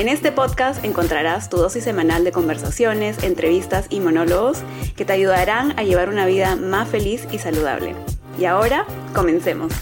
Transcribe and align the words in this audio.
En 0.00 0.08
este 0.08 0.32
podcast 0.32 0.82
encontrarás 0.82 1.50
tu 1.50 1.58
dosis 1.58 1.84
semanal 1.84 2.24
de 2.24 2.32
conversaciones, 2.32 3.22
entrevistas 3.22 3.86
y 3.90 4.00
monólogos 4.00 4.62
que 4.96 5.04
te 5.04 5.12
ayudarán 5.12 5.78
a 5.78 5.82
llevar 5.82 6.08
una 6.08 6.24
vida 6.24 6.56
más 6.56 6.88
feliz 6.88 7.28
y 7.30 7.36
saludable. 7.36 7.94
Y 8.38 8.46
ahora, 8.46 8.86
comencemos. 9.14 9.74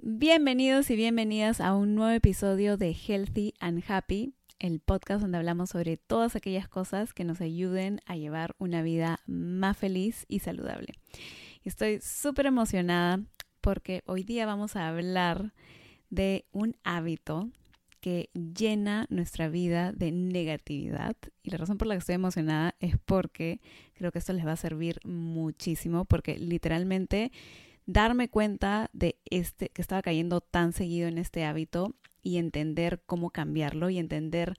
Bienvenidos 0.00 0.90
y 0.90 0.96
bienvenidas 0.96 1.60
a 1.60 1.72
un 1.76 1.94
nuevo 1.94 2.10
episodio 2.10 2.76
de 2.76 2.92
Healthy 2.92 3.54
and 3.60 3.84
Happy, 3.86 4.34
el 4.58 4.80
podcast 4.80 5.22
donde 5.22 5.38
hablamos 5.38 5.70
sobre 5.70 5.96
todas 5.98 6.34
aquellas 6.34 6.66
cosas 6.66 7.14
que 7.14 7.22
nos 7.22 7.40
ayuden 7.40 8.00
a 8.06 8.16
llevar 8.16 8.56
una 8.58 8.82
vida 8.82 9.20
más 9.28 9.76
feliz 9.76 10.24
y 10.26 10.40
saludable. 10.40 10.94
Estoy 11.62 12.00
súper 12.00 12.46
emocionada 12.46 13.20
porque 13.60 14.02
hoy 14.06 14.22
día 14.22 14.46
vamos 14.46 14.76
a 14.76 14.88
hablar 14.88 15.52
de 16.10 16.46
un 16.52 16.76
hábito 16.84 17.50
que 18.00 18.30
llena 18.32 19.06
nuestra 19.10 19.48
vida 19.48 19.92
de 19.92 20.12
negatividad. 20.12 21.16
Y 21.42 21.50
la 21.50 21.58
razón 21.58 21.78
por 21.78 21.88
la 21.88 21.94
que 21.94 22.00
estoy 22.00 22.14
emocionada 22.14 22.74
es 22.80 22.96
porque 23.04 23.60
creo 23.94 24.12
que 24.12 24.18
esto 24.18 24.32
les 24.32 24.46
va 24.46 24.52
a 24.52 24.56
servir 24.56 25.00
muchísimo, 25.04 26.04
porque 26.04 26.38
literalmente 26.38 27.32
darme 27.86 28.28
cuenta 28.28 28.90
de 28.92 29.18
este 29.30 29.70
que 29.70 29.82
estaba 29.82 30.02
cayendo 30.02 30.40
tan 30.40 30.72
seguido 30.72 31.08
en 31.08 31.18
este 31.18 31.44
hábito 31.44 31.94
y 32.22 32.36
entender 32.36 33.02
cómo 33.06 33.30
cambiarlo 33.30 33.90
y 33.90 33.98
entender 33.98 34.54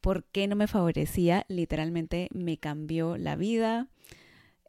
por 0.00 0.24
qué 0.24 0.46
no 0.46 0.54
me 0.54 0.66
favorecía, 0.66 1.46
literalmente 1.48 2.28
me 2.34 2.58
cambió 2.58 3.16
la 3.16 3.36
vida, 3.36 3.88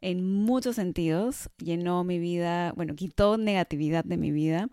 en 0.06 0.24
muchos 0.24 0.76
sentidos, 0.76 1.50
llenó 1.58 2.04
mi 2.04 2.20
vida, 2.20 2.72
bueno, 2.76 2.94
quitó 2.94 3.38
negatividad 3.38 4.04
de 4.04 4.16
mi 4.16 4.30
vida 4.30 4.68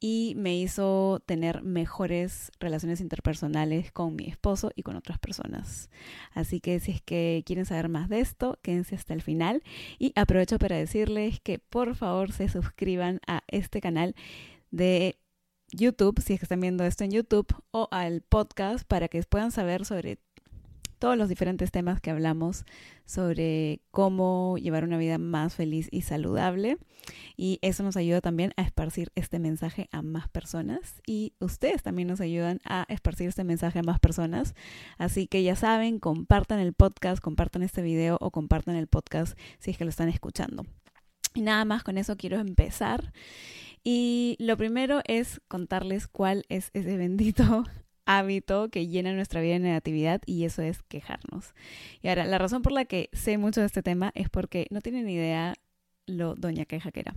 y 0.00 0.32
me 0.38 0.56
hizo 0.56 1.22
tener 1.26 1.62
mejores 1.62 2.50
relaciones 2.58 3.02
interpersonales 3.02 3.92
con 3.92 4.16
mi 4.16 4.24
esposo 4.24 4.72
y 4.74 4.82
con 4.82 4.96
otras 4.96 5.18
personas. 5.18 5.90
Así 6.32 6.60
que 6.60 6.80
si 6.80 6.92
es 6.92 7.02
que 7.02 7.42
quieren 7.44 7.66
saber 7.66 7.90
más 7.90 8.08
de 8.08 8.20
esto, 8.20 8.58
quédense 8.62 8.94
hasta 8.94 9.12
el 9.12 9.20
final 9.20 9.62
y 9.98 10.14
aprovecho 10.16 10.58
para 10.58 10.76
decirles 10.76 11.40
que 11.40 11.58
por 11.58 11.94
favor 11.94 12.32
se 12.32 12.48
suscriban 12.48 13.20
a 13.26 13.42
este 13.48 13.82
canal 13.82 14.14
de 14.70 15.18
YouTube, 15.72 16.22
si 16.22 16.32
es 16.32 16.40
que 16.40 16.46
están 16.46 16.62
viendo 16.62 16.84
esto 16.84 17.04
en 17.04 17.10
YouTube, 17.10 17.54
o 17.70 17.86
al 17.90 18.22
podcast 18.22 18.86
para 18.86 19.08
que 19.08 19.22
puedan 19.24 19.52
saber 19.52 19.84
sobre 19.84 20.18
todos 21.00 21.16
los 21.16 21.28
diferentes 21.28 21.72
temas 21.72 22.00
que 22.00 22.10
hablamos 22.10 22.64
sobre 23.06 23.80
cómo 23.90 24.56
llevar 24.58 24.84
una 24.84 24.98
vida 24.98 25.18
más 25.18 25.56
feliz 25.56 25.88
y 25.90 26.02
saludable. 26.02 26.78
Y 27.36 27.58
eso 27.62 27.82
nos 27.82 27.96
ayuda 27.96 28.20
también 28.20 28.52
a 28.56 28.62
esparcir 28.62 29.10
este 29.16 29.40
mensaje 29.40 29.88
a 29.90 30.02
más 30.02 30.28
personas. 30.28 31.00
Y 31.06 31.32
ustedes 31.40 31.82
también 31.82 32.06
nos 32.06 32.20
ayudan 32.20 32.60
a 32.64 32.84
esparcir 32.88 33.28
este 33.28 33.42
mensaje 33.42 33.80
a 33.80 33.82
más 33.82 33.98
personas. 33.98 34.54
Así 34.98 35.26
que 35.26 35.42
ya 35.42 35.56
saben, 35.56 35.98
compartan 35.98 36.60
el 36.60 36.74
podcast, 36.74 37.20
compartan 37.20 37.62
este 37.62 37.82
video 37.82 38.18
o 38.20 38.30
compartan 38.30 38.76
el 38.76 38.86
podcast 38.86 39.36
si 39.58 39.72
es 39.72 39.78
que 39.78 39.84
lo 39.84 39.90
están 39.90 40.10
escuchando. 40.10 40.64
Y 41.34 41.40
nada 41.40 41.64
más 41.64 41.82
con 41.82 41.98
eso 41.98 42.16
quiero 42.16 42.38
empezar. 42.38 43.12
Y 43.82 44.36
lo 44.38 44.56
primero 44.56 45.00
es 45.06 45.40
contarles 45.48 46.06
cuál 46.06 46.44
es 46.48 46.70
ese 46.74 46.96
bendito 46.96 47.64
hábito 48.18 48.70
que 48.70 48.88
llena 48.88 49.12
nuestra 49.12 49.40
vida 49.40 49.54
de 49.54 49.60
negatividad 49.60 50.20
y 50.26 50.44
eso 50.44 50.62
es 50.62 50.82
quejarnos. 50.82 51.54
Y 52.02 52.08
ahora, 52.08 52.24
la 52.24 52.38
razón 52.38 52.62
por 52.62 52.72
la 52.72 52.84
que 52.84 53.08
sé 53.12 53.38
mucho 53.38 53.60
de 53.60 53.66
este 53.66 53.82
tema 53.82 54.10
es 54.14 54.28
porque 54.28 54.66
no 54.70 54.80
tienen 54.80 55.08
idea 55.08 55.54
lo 56.06 56.34
doña 56.34 56.64
queja 56.64 56.90
que 56.90 57.00
era. 57.00 57.14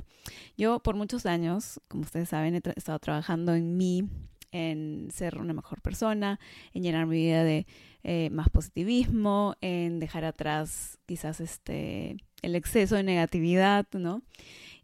Yo 0.56 0.80
por 0.80 0.96
muchos 0.96 1.26
años, 1.26 1.81
como 1.88 2.04
ustedes 2.04 2.30
saben, 2.30 2.56
he 2.56 2.62
estado 2.76 3.00
trabajando 3.00 3.56
en 3.56 3.76
mí, 3.76 4.08
en 4.52 5.09
ser 5.12 5.40
una 5.40 5.54
mejor 5.54 5.81
persona, 5.81 6.40
en 6.74 6.84
llenar 6.84 7.08
mi 7.08 7.18
vida 7.18 7.44
de 7.44 7.66
eh, 8.04 8.30
más 8.30 8.50
positivismo, 8.50 9.56
en 9.62 10.00
dejar 10.00 10.25
atrás 10.25 11.00
quizás 11.08 11.40
este 11.40 12.18
el 12.44 12.56
exceso 12.56 12.96
de 12.96 13.04
negatividad, 13.04 13.88
¿no? 13.94 14.22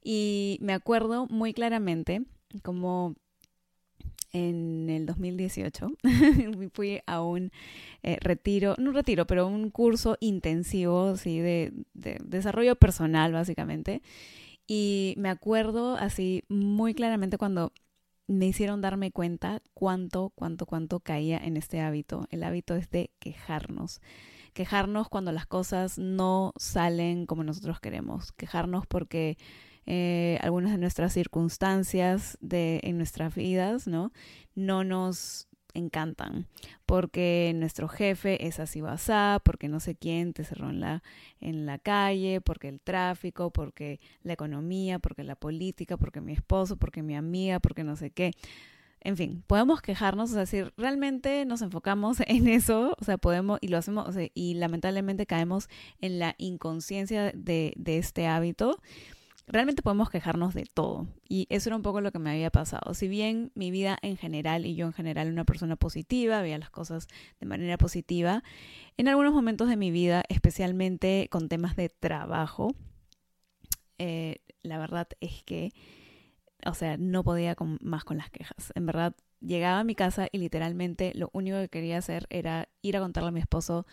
Y 0.02 0.58
me 0.62 0.74
acuerdo 0.74 1.28
muy 1.28 1.54
claramente 1.54 2.24
como 2.64 3.16
en 4.32 4.90
el 4.90 5.06
2018 5.06 5.92
fui 6.74 7.02
a 7.06 7.22
un 7.22 7.52
eh, 8.04 8.18
retiro, 8.22 8.76
no 8.78 8.90
un 8.90 8.96
retiro, 8.96 9.26
pero 9.28 9.48
un 9.48 9.70
curso 9.70 10.18
intensivo 10.20 11.18
¿sí? 11.18 11.40
de, 11.40 11.74
de, 11.94 12.18
desarrollo 12.24 12.76
personal 12.76 13.34
básicamente. 13.34 14.02
Y 14.68 15.16
me 15.18 15.30
acuerdo 15.30 15.96
así 15.96 16.44
muy 16.48 16.94
claramente 16.94 17.38
cuando 17.38 17.74
me 18.30 18.46
hicieron 18.46 18.82
darme 18.82 19.12
cuenta 19.12 19.62
cuánto, 19.74 20.32
cuánto, 20.36 20.68
cuánto 20.68 21.00
caía 21.00 21.40
en 21.40 21.58
este 21.58 21.82
hábito. 21.82 22.28
El 22.30 22.44
hábito 22.44 22.76
es 22.76 22.90
de 22.92 23.10
quejarnos. 23.20 24.02
Quejarnos 24.54 25.10
cuando 25.10 25.32
las 25.32 25.48
cosas 25.48 25.98
no 25.98 26.54
salen 26.56 27.26
como 27.26 27.44
nosotros 27.44 27.80
queremos. 27.80 28.32
Quejarnos 28.34 28.86
porque 28.86 29.38
eh, 29.92 30.38
algunas 30.44 30.72
de 30.72 30.78
nuestras 30.78 31.14
circunstancias 31.14 32.38
de, 32.42 32.80
en 32.84 32.98
nuestras 32.98 33.34
vidas, 33.34 33.88
¿no? 33.88 34.12
No 34.54 34.84
nos 34.84 35.48
encantan 35.74 36.46
porque 36.86 37.54
nuestro 37.56 37.88
jefe 37.88 38.46
es 38.46 38.60
así 38.60 38.82
basá, 38.82 39.42
porque 39.44 39.68
no 39.68 39.80
sé 39.80 39.96
quién 39.96 40.34
te 40.34 40.44
cerró 40.44 40.70
en 40.70 40.80
la, 40.80 41.02
en 41.42 41.66
la 41.66 41.80
calle, 41.80 42.40
porque 42.40 42.68
el 42.68 42.80
tráfico, 42.80 43.50
porque 43.50 44.00
la 44.22 44.34
economía, 44.34 45.00
porque 45.00 45.24
la 45.24 45.36
política, 45.36 45.98
porque 45.98 46.22
mi 46.22 46.34
esposo, 46.34 46.78
porque 46.78 47.02
mi 47.02 47.16
amiga, 47.16 47.60
porque 47.60 47.84
no 47.84 47.96
sé 47.96 48.12
qué. 48.12 48.34
En 49.02 49.18
fin, 49.18 49.44
podemos 49.48 49.82
quejarnos, 49.82 50.30
o 50.30 50.34
sea, 50.36 50.46
si 50.46 50.62
realmente 50.78 51.46
nos 51.46 51.64
enfocamos 51.64 52.18
en 52.28 52.48
eso, 52.48 52.96
o 53.00 53.04
sea, 53.04 53.18
podemos, 53.18 53.58
y 53.60 53.70
lo 53.70 53.78
hacemos, 53.80 54.08
o 54.08 54.12
sea, 54.12 54.30
y 54.36 54.54
lamentablemente 54.54 55.26
caemos 55.26 55.68
en 56.00 56.20
la 56.20 56.36
inconsciencia 56.38 57.32
de, 57.34 57.74
de 57.76 57.98
este 57.98 58.28
hábito, 58.28 58.80
realmente 59.50 59.82
podemos 59.82 60.10
quejarnos 60.10 60.54
de 60.54 60.66
todo. 60.72 61.08
Y 61.28 61.48
eso 61.50 61.70
era 61.70 61.76
un 61.76 61.82
poco 61.82 62.02
lo 62.02 62.12
que 62.12 62.20
me 62.20 62.30
había 62.30 62.52
pasado. 62.52 62.94
Si 62.94 63.08
bien 63.08 63.52
mi 63.56 63.72
vida 63.72 63.98
en 64.02 64.16
general 64.16 64.66
y 64.66 64.76
yo 64.76 64.86
en 64.86 64.94
general 64.94 65.30
una 65.32 65.44
persona 65.44 65.76
positiva, 65.76 66.42
veía 66.42 66.58
las 66.58 66.70
cosas 66.70 67.08
de 67.40 67.46
manera 67.46 67.78
positiva, 67.78 68.44
en 68.98 69.08
algunos 69.08 69.34
momentos 69.34 69.68
de 69.68 69.76
mi 69.76 69.92
vida, 69.92 70.24
especialmente 70.30 71.28
con 71.32 71.50
temas 71.50 71.76
de 71.76 71.90
trabajo, 71.90 72.76
eh, 73.98 74.38
la 74.62 74.78
verdad 74.78 75.08
es 75.20 75.44
que, 75.44 75.74
o 76.66 76.74
sea, 76.74 76.98
no 76.98 77.24
podía 77.24 77.56
más 77.82 78.04
con 78.04 78.18
las 78.18 78.30
quejas. 78.30 78.72
En 78.76 78.86
verdad, 78.86 79.16
llegaba 79.42 79.80
a 79.80 79.84
mi 79.84 79.96
casa 79.96 80.28
y 80.32 80.38
literalmente 80.38 81.12
lo 81.16 81.30
único 81.34 81.58
que 81.58 81.70
quería 81.70 81.98
hacer 81.98 82.28
era 82.30 82.70
ir 82.82 82.98
a 82.98 83.00
contarle 83.00 83.30
a 83.30 83.32
mi 83.32 83.40
esposo 83.40 83.88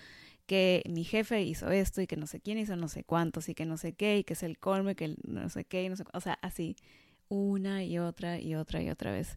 que 0.46 0.82
mi 0.88 1.04
jefe 1.04 1.42
hizo 1.42 1.70
esto 1.70 2.00
y 2.00 2.06
que 2.06 2.16
no 2.16 2.26
sé 2.26 2.40
quién 2.40 2.58
hizo 2.58 2.76
no 2.76 2.88
sé 2.88 3.04
cuántos 3.04 3.48
y 3.48 3.54
que 3.54 3.66
no 3.66 3.76
sé 3.76 3.92
qué 3.92 4.18
y 4.18 4.24
que 4.24 4.34
es 4.34 4.42
el 4.42 4.58
colmo 4.58 4.90
y 4.90 4.94
que 4.94 5.16
no 5.26 5.48
sé 5.48 5.64
qué 5.64 5.84
y 5.84 5.88
no 5.88 5.96
sé, 5.96 6.04
o 6.12 6.20
sea, 6.20 6.38
así 6.42 6.76
una 7.28 7.84
y 7.84 7.98
otra 7.98 8.40
y 8.40 8.54
otra 8.54 8.82
y 8.82 8.90
otra 8.90 9.12
vez. 9.12 9.36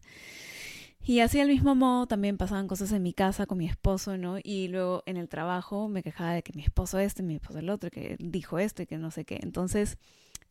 Y 1.02 1.20
así 1.20 1.40
al 1.40 1.48
mismo 1.48 1.74
modo 1.74 2.06
también 2.06 2.36
pasaban 2.36 2.68
cosas 2.68 2.92
en 2.92 3.02
mi 3.02 3.14
casa 3.14 3.46
con 3.46 3.58
mi 3.58 3.66
esposo, 3.66 4.18
¿no? 4.18 4.36
Y 4.42 4.68
luego 4.68 5.02
en 5.06 5.16
el 5.16 5.28
trabajo 5.28 5.88
me 5.88 6.02
quejaba 6.02 6.34
de 6.34 6.42
que 6.42 6.52
mi 6.52 6.62
esposo 6.62 6.98
este, 6.98 7.22
mi 7.22 7.36
esposo 7.36 7.58
el 7.58 7.70
otro, 7.70 7.90
que 7.90 8.16
dijo 8.18 8.58
esto 8.58 8.82
y 8.82 8.86
que 8.86 8.98
no 8.98 9.10
sé 9.10 9.24
qué. 9.24 9.40
Entonces, 9.42 9.96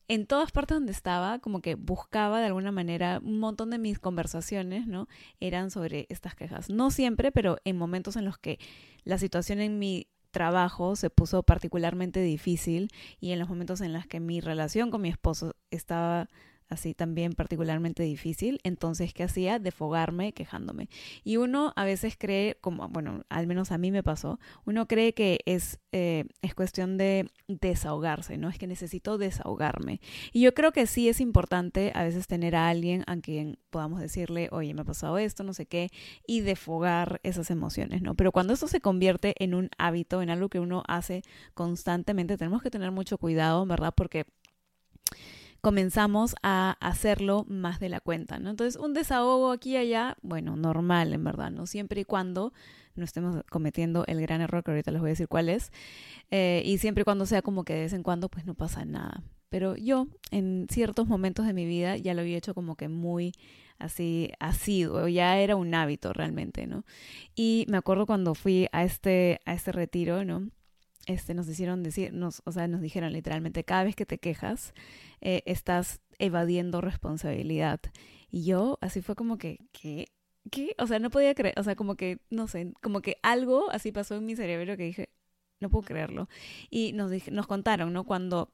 en 0.07 0.25
todas 0.25 0.51
partes 0.51 0.75
donde 0.75 0.91
estaba, 0.91 1.37
como 1.37 1.61
que 1.61 1.75
buscaba 1.75 2.39
de 2.39 2.47
alguna 2.47 2.71
manera 2.71 3.21
un 3.23 3.39
montón 3.39 3.69
de 3.69 3.77
mis 3.77 3.99
conversaciones, 3.99 4.87
¿no? 4.87 5.07
Eran 5.39 5.69
sobre 5.69 6.07
estas 6.09 6.33
quejas. 6.33 6.69
No 6.71 6.89
siempre, 6.89 7.31
pero 7.31 7.57
en 7.63 7.77
momentos 7.77 8.15
en 8.15 8.25
los 8.25 8.39
que 8.39 8.57
la 9.03 9.19
situación 9.19 9.59
en 9.59 9.77
mi 9.77 10.07
trabajo 10.31 10.95
se 10.95 11.09
puso 11.09 11.43
particularmente 11.43 12.21
difícil 12.21 12.89
y 13.19 13.31
en 13.31 13.39
los 13.39 13.49
momentos 13.49 13.81
en 13.81 13.93
los 13.93 14.05
que 14.05 14.19
mi 14.19 14.41
relación 14.41 14.91
con 14.91 15.01
mi 15.01 15.09
esposo 15.09 15.55
estaba 15.71 16.29
así 16.69 16.93
también 16.93 17.33
particularmente 17.33 18.03
difícil. 18.03 18.59
Entonces, 18.63 19.13
¿qué 19.13 19.23
hacía? 19.23 19.59
Defogarme 19.59 20.33
quejándome. 20.33 20.89
Y 21.23 21.37
uno 21.37 21.73
a 21.75 21.83
veces 21.83 22.15
cree, 22.17 22.57
como, 22.61 22.87
bueno, 22.89 23.23
al 23.29 23.47
menos 23.47 23.71
a 23.71 23.77
mí 23.77 23.91
me 23.91 24.03
pasó, 24.03 24.39
uno 24.65 24.87
cree 24.87 25.13
que 25.13 25.39
es, 25.45 25.79
eh, 25.91 26.25
es 26.41 26.55
cuestión 26.55 26.97
de 26.97 27.29
desahogarse, 27.47 28.37
¿no? 28.37 28.49
Es 28.49 28.57
que 28.57 28.67
necesito 28.67 29.17
desahogarme. 29.17 29.99
Y 30.31 30.41
yo 30.41 30.53
creo 30.53 30.71
que 30.71 30.87
sí 30.87 31.09
es 31.09 31.19
importante 31.19 31.91
a 31.95 32.03
veces 32.03 32.27
tener 32.27 32.55
a 32.55 32.69
alguien 32.69 33.03
a 33.07 33.17
quien 33.17 33.57
podamos 33.69 33.99
decirle, 33.99 34.49
oye, 34.51 34.73
me 34.73 34.81
ha 34.81 34.85
pasado 34.85 35.17
esto, 35.17 35.43
no 35.43 35.53
sé 35.53 35.65
qué, 35.65 35.89
y 36.27 36.41
defogar 36.41 37.19
esas 37.23 37.51
emociones, 37.51 38.01
¿no? 38.01 38.15
Pero 38.15 38.31
cuando 38.31 38.53
eso 38.53 38.67
se 38.67 38.81
convierte 38.81 39.35
en 39.43 39.53
un 39.53 39.69
hábito, 39.77 40.21
en 40.21 40.29
algo 40.29 40.49
que 40.49 40.59
uno 40.59 40.83
hace 40.87 41.23
constantemente, 41.53 42.37
tenemos 42.37 42.61
que 42.61 42.71
tener 42.71 42.91
mucho 42.91 43.17
cuidado, 43.17 43.65
¿verdad? 43.65 43.93
Porque 43.95 44.25
comenzamos 45.61 46.35
a 46.43 46.77
hacerlo 46.79 47.45
más 47.47 47.79
de 47.79 47.89
la 47.89 47.99
cuenta, 47.99 48.39
¿no? 48.39 48.49
Entonces, 48.49 48.81
un 48.81 48.93
desahogo 48.93 49.51
aquí 49.51 49.71
y 49.71 49.77
allá, 49.77 50.17
bueno, 50.21 50.55
normal, 50.55 51.13
en 51.13 51.23
verdad, 51.23 51.51
¿no? 51.51 51.65
Siempre 51.65 52.01
y 52.01 52.05
cuando 52.05 52.53
no 52.95 53.03
estemos 53.05 53.43
cometiendo 53.49 54.05
el 54.07 54.21
gran 54.21 54.41
error, 54.41 54.63
que 54.63 54.71
ahorita 54.71 54.91
les 54.91 55.01
voy 55.01 55.09
a 55.09 55.11
decir 55.11 55.27
cuál 55.27 55.49
es, 55.49 55.71
eh, 56.31 56.61
y 56.65 56.77
siempre 56.77 57.01
y 57.01 57.05
cuando 57.05 57.25
sea 57.25 57.41
como 57.41 57.63
que 57.63 57.73
de 57.73 57.81
vez 57.81 57.93
en 57.93 58.03
cuando, 58.03 58.29
pues 58.29 58.45
no 58.45 58.53
pasa 58.53 58.85
nada. 58.85 59.23
Pero 59.49 59.75
yo, 59.75 60.07
en 60.31 60.67
ciertos 60.69 61.07
momentos 61.07 61.45
de 61.47 61.53
mi 61.53 61.65
vida, 61.65 61.97
ya 61.97 62.13
lo 62.13 62.21
había 62.21 62.37
hecho 62.37 62.53
como 62.53 62.75
que 62.75 62.87
muy 62.87 63.33
así 63.79 64.31
asiduo, 64.39 65.07
ya 65.07 65.39
era 65.39 65.55
un 65.55 65.73
hábito 65.73 66.13
realmente, 66.13 66.67
¿no? 66.67 66.83
Y 67.35 67.65
me 67.69 67.77
acuerdo 67.77 68.05
cuando 68.05 68.35
fui 68.35 68.67
a 68.71 68.83
este, 68.83 69.39
a 69.45 69.53
este 69.53 69.71
retiro, 69.71 70.23
¿no? 70.25 70.49
Este, 71.09 71.33
nos 71.33 71.49
hicieron 71.49 71.81
decir, 71.81 72.13
nos, 72.13 72.43
o 72.45 72.51
sea, 72.51 72.67
nos 72.67 72.81
dijeron 72.81 73.11
literalmente, 73.13 73.63
cada 73.63 73.83
vez 73.83 73.95
que 73.95 74.05
te 74.05 74.19
quejas, 74.19 74.75
eh, 75.21 75.41
estás 75.47 76.01
evadiendo 76.19 76.81
responsabilidad. 76.81 77.79
Y 78.29 78.45
yo, 78.45 78.77
así 78.79 79.01
fue 79.01 79.15
como 79.15 79.39
que, 79.39 79.57
¿qué? 79.71 80.09
¿Qué? 80.51 80.75
O 80.77 80.85
sea, 80.85 80.99
no 80.99 81.09
podía 81.09 81.33
creer, 81.33 81.55
o 81.59 81.63
sea, 81.63 81.75
como 81.75 81.95
que, 81.95 82.19
no 82.29 82.47
sé, 82.47 82.73
como 82.83 83.01
que 83.01 83.17
algo 83.23 83.71
así 83.71 83.91
pasó 83.91 84.17
en 84.17 84.27
mi 84.27 84.35
cerebro 84.35 84.77
que 84.77 84.83
dije, 84.83 85.09
no 85.59 85.71
puedo 85.71 85.81
creerlo. 85.81 86.29
Y 86.69 86.93
nos, 86.93 87.11
nos 87.31 87.47
contaron, 87.47 87.91
¿no? 87.91 88.03
Cuando 88.03 88.53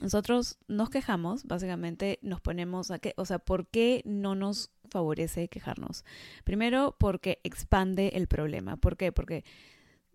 nosotros 0.00 0.56
nos 0.68 0.88
quejamos, 0.88 1.44
básicamente 1.44 2.18
nos 2.22 2.40
ponemos 2.40 2.90
a 2.90 2.98
que, 3.00 3.12
o 3.18 3.26
sea, 3.26 3.38
¿por 3.38 3.66
qué 3.66 4.00
no 4.06 4.34
nos 4.34 4.70
favorece 4.88 5.48
quejarnos? 5.48 6.06
Primero, 6.42 6.96
porque 6.98 7.38
expande 7.44 8.12
el 8.14 8.28
problema. 8.28 8.78
¿Por 8.78 8.96
qué? 8.96 9.12
Porque 9.12 9.44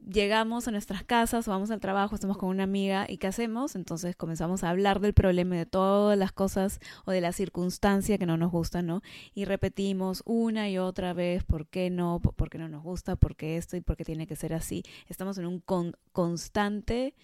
llegamos 0.09 0.68
a 0.68 0.71
nuestras 0.71 1.03
casas 1.03 1.48
o 1.48 1.51
vamos 1.51 1.71
al 1.71 1.80
trabajo, 1.80 2.15
estamos 2.15 2.38
con 2.38 2.50
una 2.50 2.63
amiga 2.63 3.06
y 3.07 3.18
¿qué 3.18 3.27
hacemos? 3.27 3.75
Entonces 3.75 4.15
comenzamos 4.15 4.63
a 4.63 4.69
hablar 4.69 5.00
del 5.00 5.13
problema, 5.13 5.56
de 5.56 5.65
todas 5.65 6.18
las 6.18 6.31
cosas 6.31 6.80
o 7.06 7.12
de 7.12 7.21
la 7.21 7.31
circunstancia 7.31 8.18
que 8.18 8.25
no 8.25 8.38
nos 8.38 8.51
gusta, 8.51 8.81
¿no? 8.81 9.01
Y 9.33 9.45
repetimos 9.45 10.24
una 10.25 10.69
y 10.69 10.77
otra 10.77 11.13
vez 11.13 11.44
por 11.44 11.68
qué 11.68 11.89
no, 11.89 12.19
por 12.19 12.50
qué 12.50 12.57
no 12.57 12.68
nos 12.68 12.83
gusta, 12.83 13.15
por 13.15 13.36
qué 13.36 13.57
esto 13.57 13.77
y 13.77 13.81
por 13.81 13.98
qué 13.98 14.06
tiene 14.06 14.27
que 14.27 14.36
ser 14.36 14.53
así. 14.53 14.83
Estamos 15.07 15.38
en 15.38 15.45
un 15.45 15.63
constante 16.12 17.15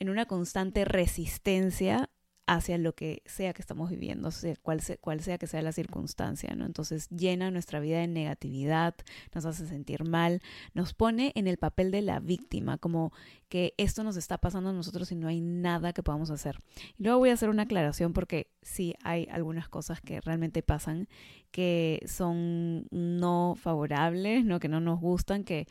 en 0.00 0.10
una 0.10 0.26
constante 0.26 0.84
resistencia 0.84 2.08
hacia 2.48 2.78
lo 2.78 2.94
que 2.94 3.22
sea 3.26 3.52
que 3.52 3.60
estamos 3.60 3.90
viviendo, 3.90 4.30
sea, 4.30 4.56
cual, 4.56 4.80
sea, 4.80 4.96
cual 4.96 5.20
sea 5.20 5.36
que 5.36 5.46
sea 5.46 5.60
la 5.60 5.72
circunstancia, 5.72 6.54
¿no? 6.56 6.64
Entonces 6.64 7.08
llena 7.10 7.50
nuestra 7.50 7.78
vida 7.78 7.98
de 7.98 8.08
negatividad, 8.08 8.94
nos 9.34 9.44
hace 9.44 9.66
sentir 9.66 10.04
mal, 10.04 10.40
nos 10.72 10.94
pone 10.94 11.32
en 11.34 11.46
el 11.46 11.58
papel 11.58 11.90
de 11.90 12.00
la 12.00 12.20
víctima, 12.20 12.78
como 12.78 13.12
que 13.50 13.74
esto 13.76 14.02
nos 14.02 14.16
está 14.16 14.38
pasando 14.38 14.70
a 14.70 14.72
nosotros 14.72 15.12
y 15.12 15.14
no 15.14 15.28
hay 15.28 15.42
nada 15.42 15.92
que 15.92 16.02
podamos 16.02 16.30
hacer. 16.30 16.56
Y 16.96 17.02
luego 17.02 17.18
voy 17.18 17.28
a 17.28 17.34
hacer 17.34 17.50
una 17.50 17.64
aclaración 17.64 18.14
porque 18.14 18.50
sí 18.62 18.94
hay 19.04 19.28
algunas 19.30 19.68
cosas 19.68 20.00
que 20.00 20.22
realmente 20.22 20.62
pasan 20.62 21.06
que 21.50 22.00
son 22.06 22.86
no 22.90 23.56
favorables, 23.60 24.46
¿no? 24.46 24.58
Que 24.58 24.68
no 24.68 24.80
nos 24.80 25.00
gustan, 25.00 25.44
que, 25.44 25.66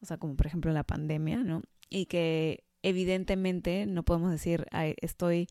o 0.00 0.06
sea, 0.06 0.16
como 0.16 0.36
por 0.36 0.46
ejemplo 0.46 0.72
la 0.72 0.84
pandemia, 0.84 1.38
¿no? 1.38 1.62
Y 1.88 2.06
que 2.06 2.62
evidentemente 2.82 3.84
no 3.86 4.04
podemos 4.04 4.30
decir, 4.30 4.66
estoy, 5.00 5.48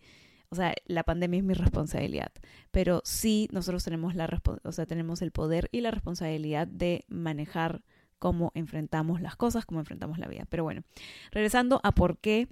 o 0.52 0.56
sea, 0.56 0.74
la 0.86 1.04
pandemia 1.04 1.40
es 1.40 1.44
mi 1.44 1.54
responsabilidad, 1.54 2.32
pero 2.72 3.02
sí 3.04 3.48
nosotros 3.52 3.84
tenemos, 3.84 4.16
la, 4.16 4.28
o 4.64 4.72
sea, 4.72 4.86
tenemos 4.86 5.22
el 5.22 5.32
poder 5.32 5.70
y 5.72 5.82
la 5.82 5.92
responsabilidad 5.92 6.68
de 6.68 7.06
manejar 7.08 7.82
cómo 8.18 8.52
enfrentamos 8.56 9.22
las 9.22 9.36
cosas, 9.36 9.66
cómo 9.66 9.80
enfrentamos 9.80 10.18
la 10.18 10.28
vida. 10.28 10.46
Pero 10.50 10.64
bueno, 10.64 10.84
regresando 11.32 11.80
a 11.84 11.94
por 11.94 12.18
qué 12.18 12.48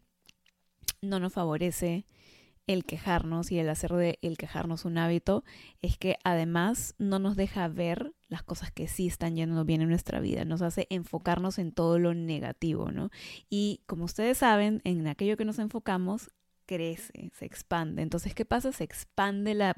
no 1.02 1.20
nos 1.20 1.34
favorece 1.34 2.06
el 2.68 2.84
quejarnos 2.84 3.52
y 3.52 3.60
el 3.60 3.70
hacer 3.70 3.94
de 3.94 4.20
el 4.22 4.38
quejarnos 4.38 4.84
un 4.84 4.98
hábito 4.98 5.44
es 5.82 5.98
que 5.98 6.18
además 6.24 6.96
no 6.98 7.18
nos 7.18 7.38
deja 7.38 7.68
ver 7.70 8.14
las 8.28 8.44
cosas 8.44 8.72
que 8.72 8.90
sí 8.90 9.08
están 9.08 9.38
yendo 9.38 9.64
bien 9.64 9.82
en 9.82 9.90
nuestra 9.90 10.20
vida, 10.20 10.44
nos 10.44 10.62
hace 10.62 10.86
enfocarnos 10.90 11.60
en 11.60 11.72
todo 11.72 11.98
lo 11.98 12.14
negativo, 12.14 12.92
¿no? 12.92 13.10
Y 13.50 13.82
como 13.86 14.04
ustedes 14.04 14.40
saben, 14.40 14.82
en 14.84 15.08
aquello 15.08 15.38
que 15.38 15.46
nos 15.46 15.60
enfocamos 15.60 16.30
crece, 16.68 17.32
se 17.34 17.46
expande. 17.46 18.04
Entonces, 18.04 18.36
¿qué 18.36 18.46
pasa? 18.46 18.72
Se 18.72 18.84
expande 18.84 19.56
la, 19.56 19.76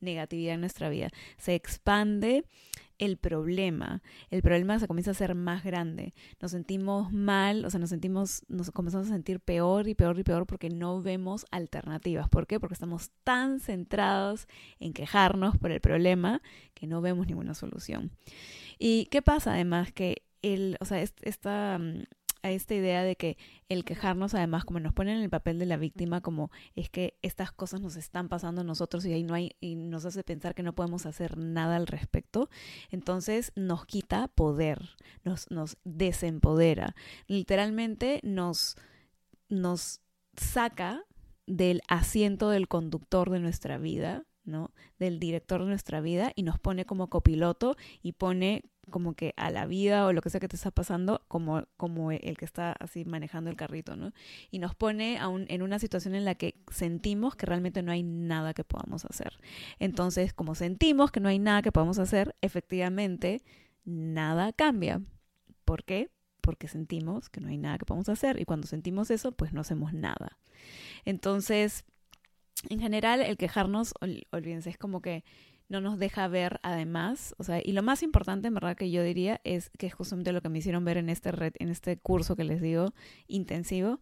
negatividad 0.00 0.54
en 0.54 0.60
nuestra 0.60 0.88
vida, 0.88 1.10
se 1.36 1.56
expande 1.56 2.44
el 2.98 3.16
problema. 3.16 4.02
El 4.30 4.42
problema 4.42 4.78
se 4.78 4.86
comienza 4.86 5.12
a 5.12 5.14
ser 5.14 5.34
más 5.34 5.64
grande. 5.64 6.14
Nos 6.40 6.50
sentimos 6.50 7.10
mal, 7.12 7.64
o 7.64 7.70
sea, 7.70 7.80
nos 7.80 7.88
sentimos, 7.88 8.42
nos 8.48 8.70
comenzamos 8.70 9.08
a 9.08 9.10
sentir 9.10 9.40
peor 9.40 9.88
y 9.88 9.94
peor 9.94 10.18
y 10.18 10.22
peor 10.22 10.46
porque 10.46 10.68
no 10.68 11.00
vemos 11.00 11.46
alternativas. 11.50 12.28
¿Por 12.28 12.46
qué? 12.46 12.60
Porque 12.60 12.74
estamos 12.74 13.10
tan 13.24 13.58
centrados 13.58 14.46
en 14.78 14.92
quejarnos 14.92 15.56
por 15.56 15.72
el 15.72 15.80
problema 15.80 16.42
que 16.74 16.86
no 16.86 17.00
vemos 17.00 17.26
ninguna 17.26 17.54
solución. 17.54 18.10
¿Y 18.78 19.06
qué 19.06 19.22
pasa 19.22 19.54
además? 19.54 19.92
Que 19.92 20.22
el, 20.42 20.76
o 20.80 20.84
sea, 20.84 21.00
esta, 21.00 21.78
mm, 21.78 22.04
a 22.42 22.50
esta 22.50 22.74
idea 22.74 23.02
de 23.02 23.16
que 23.16 23.36
el 23.68 23.84
quejarnos, 23.84 24.34
además, 24.34 24.64
como 24.64 24.80
nos 24.80 24.92
ponen 24.92 25.18
en 25.18 25.22
el 25.22 25.30
papel 25.30 25.58
de 25.58 25.66
la 25.66 25.76
víctima, 25.76 26.20
como 26.20 26.50
es 26.74 26.90
que 26.90 27.18
estas 27.22 27.52
cosas 27.52 27.80
nos 27.80 27.96
están 27.96 28.28
pasando 28.28 28.62
a 28.62 28.64
nosotros 28.64 29.04
y 29.06 29.12
ahí 29.12 29.22
no 29.22 29.34
hay, 29.34 29.56
y 29.60 29.76
nos 29.76 30.04
hace 30.04 30.24
pensar 30.24 30.54
que 30.54 30.62
no 30.62 30.74
podemos 30.74 31.06
hacer 31.06 31.36
nada 31.36 31.76
al 31.76 31.86
respecto, 31.86 32.48
entonces 32.90 33.52
nos 33.54 33.86
quita 33.86 34.28
poder, 34.28 34.90
nos, 35.24 35.48
desempodera, 35.84 36.94
literalmente 37.26 38.20
nos, 38.22 38.76
nos 39.48 40.00
saca 40.36 41.04
del 41.46 41.82
asiento 41.88 42.50
del 42.50 42.68
conductor 42.68 43.30
de 43.30 43.40
nuestra 43.40 43.78
vida, 43.78 44.24
¿no? 44.44 44.72
Del 44.98 45.18
director 45.18 45.62
de 45.62 45.68
nuestra 45.68 46.00
vida 46.00 46.32
y 46.34 46.42
nos 46.42 46.58
pone 46.58 46.84
como 46.84 47.08
copiloto 47.08 47.76
y 48.02 48.12
pone 48.12 48.62
como 48.90 49.14
que 49.14 49.32
a 49.36 49.50
la 49.50 49.66
vida 49.66 50.06
o 50.06 50.12
lo 50.12 50.20
que 50.20 50.30
sea 50.30 50.40
que 50.40 50.48
te 50.48 50.56
está 50.56 50.70
pasando 50.70 51.22
como, 51.28 51.64
como 51.76 52.12
el 52.12 52.36
que 52.36 52.44
está 52.44 52.72
así 52.72 53.04
manejando 53.04 53.50
el 53.50 53.56
carrito, 53.56 53.96
¿no? 53.96 54.12
Y 54.50 54.58
nos 54.58 54.74
pone 54.74 55.18
a 55.18 55.30
en 55.30 55.62
una 55.62 55.78
situación 55.78 56.14
en 56.14 56.24
la 56.24 56.34
que 56.34 56.56
sentimos 56.70 57.36
que 57.36 57.46
realmente 57.46 57.82
no 57.82 57.92
hay 57.92 58.02
nada 58.02 58.54
que 58.54 58.64
podamos 58.64 59.04
hacer. 59.04 59.38
Entonces, 59.78 60.32
como 60.32 60.54
sentimos 60.54 61.10
que 61.10 61.20
no 61.20 61.28
hay 61.28 61.38
nada 61.38 61.62
que 61.62 61.72
podamos 61.72 61.98
hacer, 61.98 62.34
efectivamente, 62.40 63.42
nada 63.84 64.52
cambia. 64.52 65.00
¿Por 65.64 65.84
qué? 65.84 66.10
Porque 66.40 66.68
sentimos 66.68 67.28
que 67.28 67.40
no 67.40 67.48
hay 67.48 67.58
nada 67.58 67.78
que 67.78 67.84
podamos 67.84 68.08
hacer 68.08 68.40
y 68.40 68.44
cuando 68.44 68.66
sentimos 68.66 69.10
eso, 69.10 69.32
pues 69.32 69.52
no 69.52 69.60
hacemos 69.60 69.92
nada. 69.92 70.38
Entonces, 71.04 71.84
en 72.68 72.80
general, 72.80 73.22
el 73.22 73.36
quejarnos, 73.36 73.94
olvídense, 74.30 74.70
es 74.70 74.78
como 74.78 75.00
que 75.00 75.24
no 75.70 75.80
nos 75.80 75.98
deja 75.98 76.26
ver 76.26 76.58
además, 76.64 77.34
o 77.38 77.44
sea, 77.44 77.62
y 77.64 77.72
lo 77.72 77.82
más 77.82 78.02
importante 78.02 78.48
en 78.48 78.54
verdad 78.54 78.76
que 78.76 78.90
yo 78.90 79.04
diría 79.04 79.40
es 79.44 79.70
que 79.78 79.86
es 79.86 79.94
justamente 79.94 80.32
lo 80.32 80.42
que 80.42 80.48
me 80.48 80.58
hicieron 80.58 80.84
ver 80.84 80.96
en 80.96 81.08
este 81.08 81.30
red, 81.30 81.54
en 81.60 81.68
este 81.68 81.96
curso 81.96 82.34
que 82.34 82.42
les 82.42 82.60
digo 82.60 82.92
intensivo, 83.28 84.00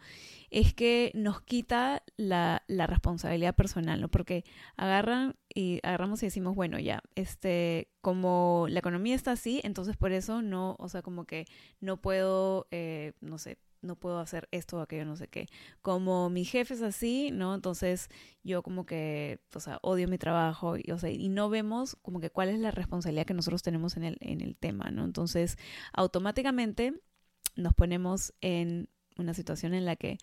es 0.50 0.72
que 0.72 1.12
nos 1.14 1.42
quita 1.42 2.02
la, 2.16 2.62
la 2.68 2.87
responsabilidad 2.87 3.54
personal, 3.54 4.00
¿no? 4.00 4.08
Porque 4.08 4.44
agarran 4.76 5.37
y 5.54 5.80
agarramos 5.82 6.22
y 6.22 6.26
decimos, 6.26 6.54
bueno, 6.54 6.78
ya, 6.78 7.02
este, 7.16 7.88
como 8.00 8.66
la 8.70 8.78
economía 8.78 9.14
está 9.14 9.32
así, 9.32 9.60
entonces 9.62 9.98
por 9.98 10.12
eso 10.12 10.40
no, 10.40 10.75
o 10.78 10.88
sea, 10.88 11.02
como 11.02 11.26
que 11.26 11.44
no 11.80 12.00
puedo, 12.00 12.66
eh, 12.70 13.12
no 13.20 13.37
sé, 13.37 13.58
no 13.82 13.97
puedo 13.97 14.18
hacer 14.18 14.49
esto 14.50 14.78
o 14.78 14.80
aquello, 14.80 15.04
no 15.04 15.16
sé 15.16 15.28
qué. 15.28 15.47
Como 15.82 16.30
mi 16.30 16.44
jefe 16.44 16.75
es 16.75 16.82
así, 16.82 17.30
¿no? 17.32 17.54
Entonces 17.54 18.08
yo 18.42 18.62
como 18.62 18.87
que, 18.87 19.40
o 19.54 19.61
sea, 19.61 19.78
odio 19.82 20.08
mi 20.08 20.18
trabajo 20.18 20.76
y, 20.76 20.90
o 20.90 20.99
sea, 20.99 21.11
y 21.11 21.28
no 21.28 21.49
vemos 21.49 21.97
como 22.02 22.20
que 22.20 22.30
cuál 22.30 22.49
es 22.49 22.58
la 22.58 22.70
responsabilidad 22.70 23.26
que 23.26 23.35
nosotros 23.35 23.62
tenemos 23.62 23.97
en 23.97 24.04
el, 24.04 24.16
en 24.20 24.40
el 24.40 24.56
tema, 24.56 24.90
¿no? 24.90 25.04
Entonces 25.04 25.56
automáticamente 25.92 27.00
nos 27.56 27.75
ponemos 27.75 28.35
en 28.40 28.88
una 29.16 29.35
situación 29.35 29.75
en 29.75 29.85
la 29.85 29.97
que 29.97 30.18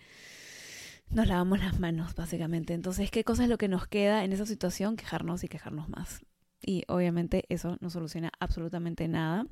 nos 1.09 1.27
lavamos 1.27 1.59
las 1.59 1.79
manos, 1.79 2.15
básicamente. 2.15 2.73
Entonces, 2.73 3.11
¿qué 3.11 3.23
cosa 3.23 3.43
es 3.43 3.49
lo 3.49 3.57
que 3.57 3.67
nos 3.67 3.87
queda 3.87 4.23
en 4.23 4.33
esa 4.33 4.45
situación? 4.45 4.95
Quejarnos 4.95 5.43
y 5.43 5.47
quejarnos 5.47 5.89
más. 5.89 6.25
Y 6.61 6.83
obviamente 6.87 7.45
eso 7.49 7.77
no 7.79 7.89
soluciona 7.89 8.31
absolutamente 8.39 9.07
nada 9.07 9.45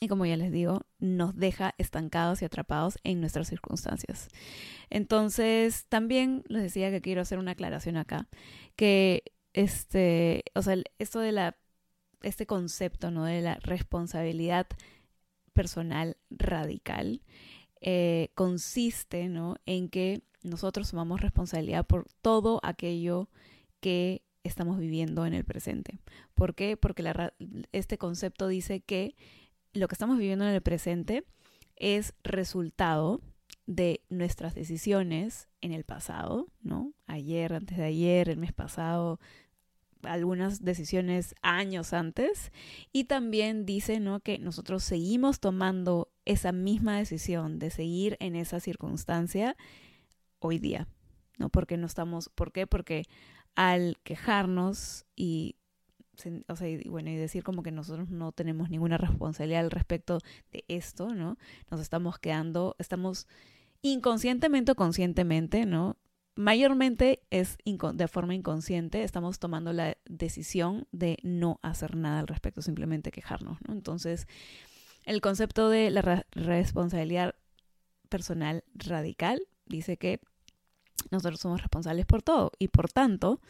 y 0.00 0.08
como 0.08 0.24
ya 0.24 0.36
les 0.38 0.50
digo, 0.50 0.86
nos 0.98 1.36
deja 1.36 1.74
estancados 1.76 2.40
y 2.40 2.46
atrapados 2.46 2.98
en 3.04 3.20
nuestras 3.20 3.48
circunstancias. 3.48 4.28
Entonces, 4.88 5.84
también 5.88 6.42
les 6.48 6.62
decía 6.62 6.90
que 6.90 7.02
quiero 7.02 7.20
hacer 7.20 7.38
una 7.38 7.52
aclaración 7.52 7.98
acá, 7.98 8.26
que 8.76 9.24
este, 9.52 10.42
o 10.54 10.62
sea, 10.62 10.76
esto 10.98 11.20
de 11.20 11.32
la, 11.32 11.56
este 12.22 12.46
concepto, 12.46 13.10
¿no? 13.10 13.24
De 13.24 13.42
la 13.42 13.56
responsabilidad 13.56 14.66
personal 15.52 16.16
radical 16.30 17.22
eh, 17.82 18.30
consiste, 18.34 19.28
¿no? 19.28 19.56
En 19.66 19.90
que 19.90 20.22
nosotros 20.42 20.90
tomamos 20.90 21.20
responsabilidad 21.20 21.86
por 21.86 22.06
todo 22.22 22.60
aquello 22.62 23.28
que 23.80 24.22
estamos 24.44 24.78
viviendo 24.78 25.26
en 25.26 25.34
el 25.34 25.44
presente. 25.44 25.98
¿Por 26.34 26.54
qué? 26.54 26.78
Porque 26.78 27.04
este 27.72 27.98
concepto 27.98 28.48
dice 28.48 28.80
que 28.80 29.14
lo 29.72 29.88
que 29.88 29.94
estamos 29.94 30.18
viviendo 30.18 30.46
en 30.46 30.54
el 30.54 30.62
presente 30.62 31.24
es 31.76 32.14
resultado 32.22 33.20
de 33.66 34.02
nuestras 34.08 34.54
decisiones 34.54 35.48
en 35.60 35.72
el 35.72 35.84
pasado, 35.84 36.48
¿no? 36.60 36.92
Ayer, 37.06 37.52
antes 37.52 37.78
de 37.78 37.84
ayer, 37.84 38.28
el 38.28 38.36
mes 38.36 38.52
pasado, 38.52 39.20
algunas 40.02 40.64
decisiones 40.64 41.34
años 41.42 41.92
antes. 41.92 42.52
Y 42.92 43.04
también 43.04 43.66
dice, 43.66 44.00
¿no? 44.00 44.20
Que 44.20 44.38
nosotros 44.38 44.82
seguimos 44.82 45.40
tomando 45.40 46.10
esa 46.24 46.52
misma 46.52 46.98
decisión 46.98 47.58
de 47.58 47.70
seguir 47.70 48.16
en 48.20 48.36
esa 48.36 48.60
circunstancia 48.60 49.56
hoy 50.38 50.58
día, 50.58 50.88
¿no? 51.38 51.48
Porque 51.48 51.76
no 51.76 51.86
estamos, 51.86 52.28
¿por 52.28 52.52
qué? 52.52 52.66
Porque 52.66 53.04
al 53.54 53.98
quejarnos 54.02 55.06
y 55.16 55.56
o 56.48 56.56
sea, 56.56 56.68
y, 56.68 56.88
bueno, 56.88 57.10
y 57.10 57.16
decir 57.16 57.42
como 57.42 57.62
que 57.62 57.72
nosotros 57.72 58.10
no 58.10 58.32
tenemos 58.32 58.70
ninguna 58.70 58.98
responsabilidad 58.98 59.60
al 59.60 59.70
respecto 59.70 60.18
de 60.52 60.64
esto, 60.68 61.14
¿no? 61.14 61.36
Nos 61.70 61.80
estamos 61.80 62.18
quedando, 62.18 62.76
estamos 62.78 63.26
inconscientemente 63.82 64.72
o 64.72 64.74
conscientemente, 64.74 65.66
¿no? 65.66 65.96
Mayormente 66.36 67.22
es 67.30 67.58
de 67.64 68.08
forma 68.08 68.34
inconsciente, 68.34 69.02
estamos 69.02 69.38
tomando 69.38 69.72
la 69.72 69.96
decisión 70.06 70.86
de 70.92 71.18
no 71.22 71.58
hacer 71.62 71.96
nada 71.96 72.20
al 72.20 72.28
respecto, 72.28 72.62
simplemente 72.62 73.10
quejarnos, 73.10 73.58
¿no? 73.66 73.74
Entonces, 73.74 74.26
el 75.04 75.20
concepto 75.20 75.68
de 75.68 75.90
la 75.90 76.24
responsabilidad 76.32 77.34
personal 78.08 78.64
radical 78.74 79.40
dice 79.66 79.96
que 79.96 80.20
nosotros 81.10 81.40
somos 81.40 81.60
responsables 81.60 82.06
por 82.06 82.22
todo 82.22 82.52
y 82.58 82.68
por 82.68 82.90
tanto, 82.90 83.40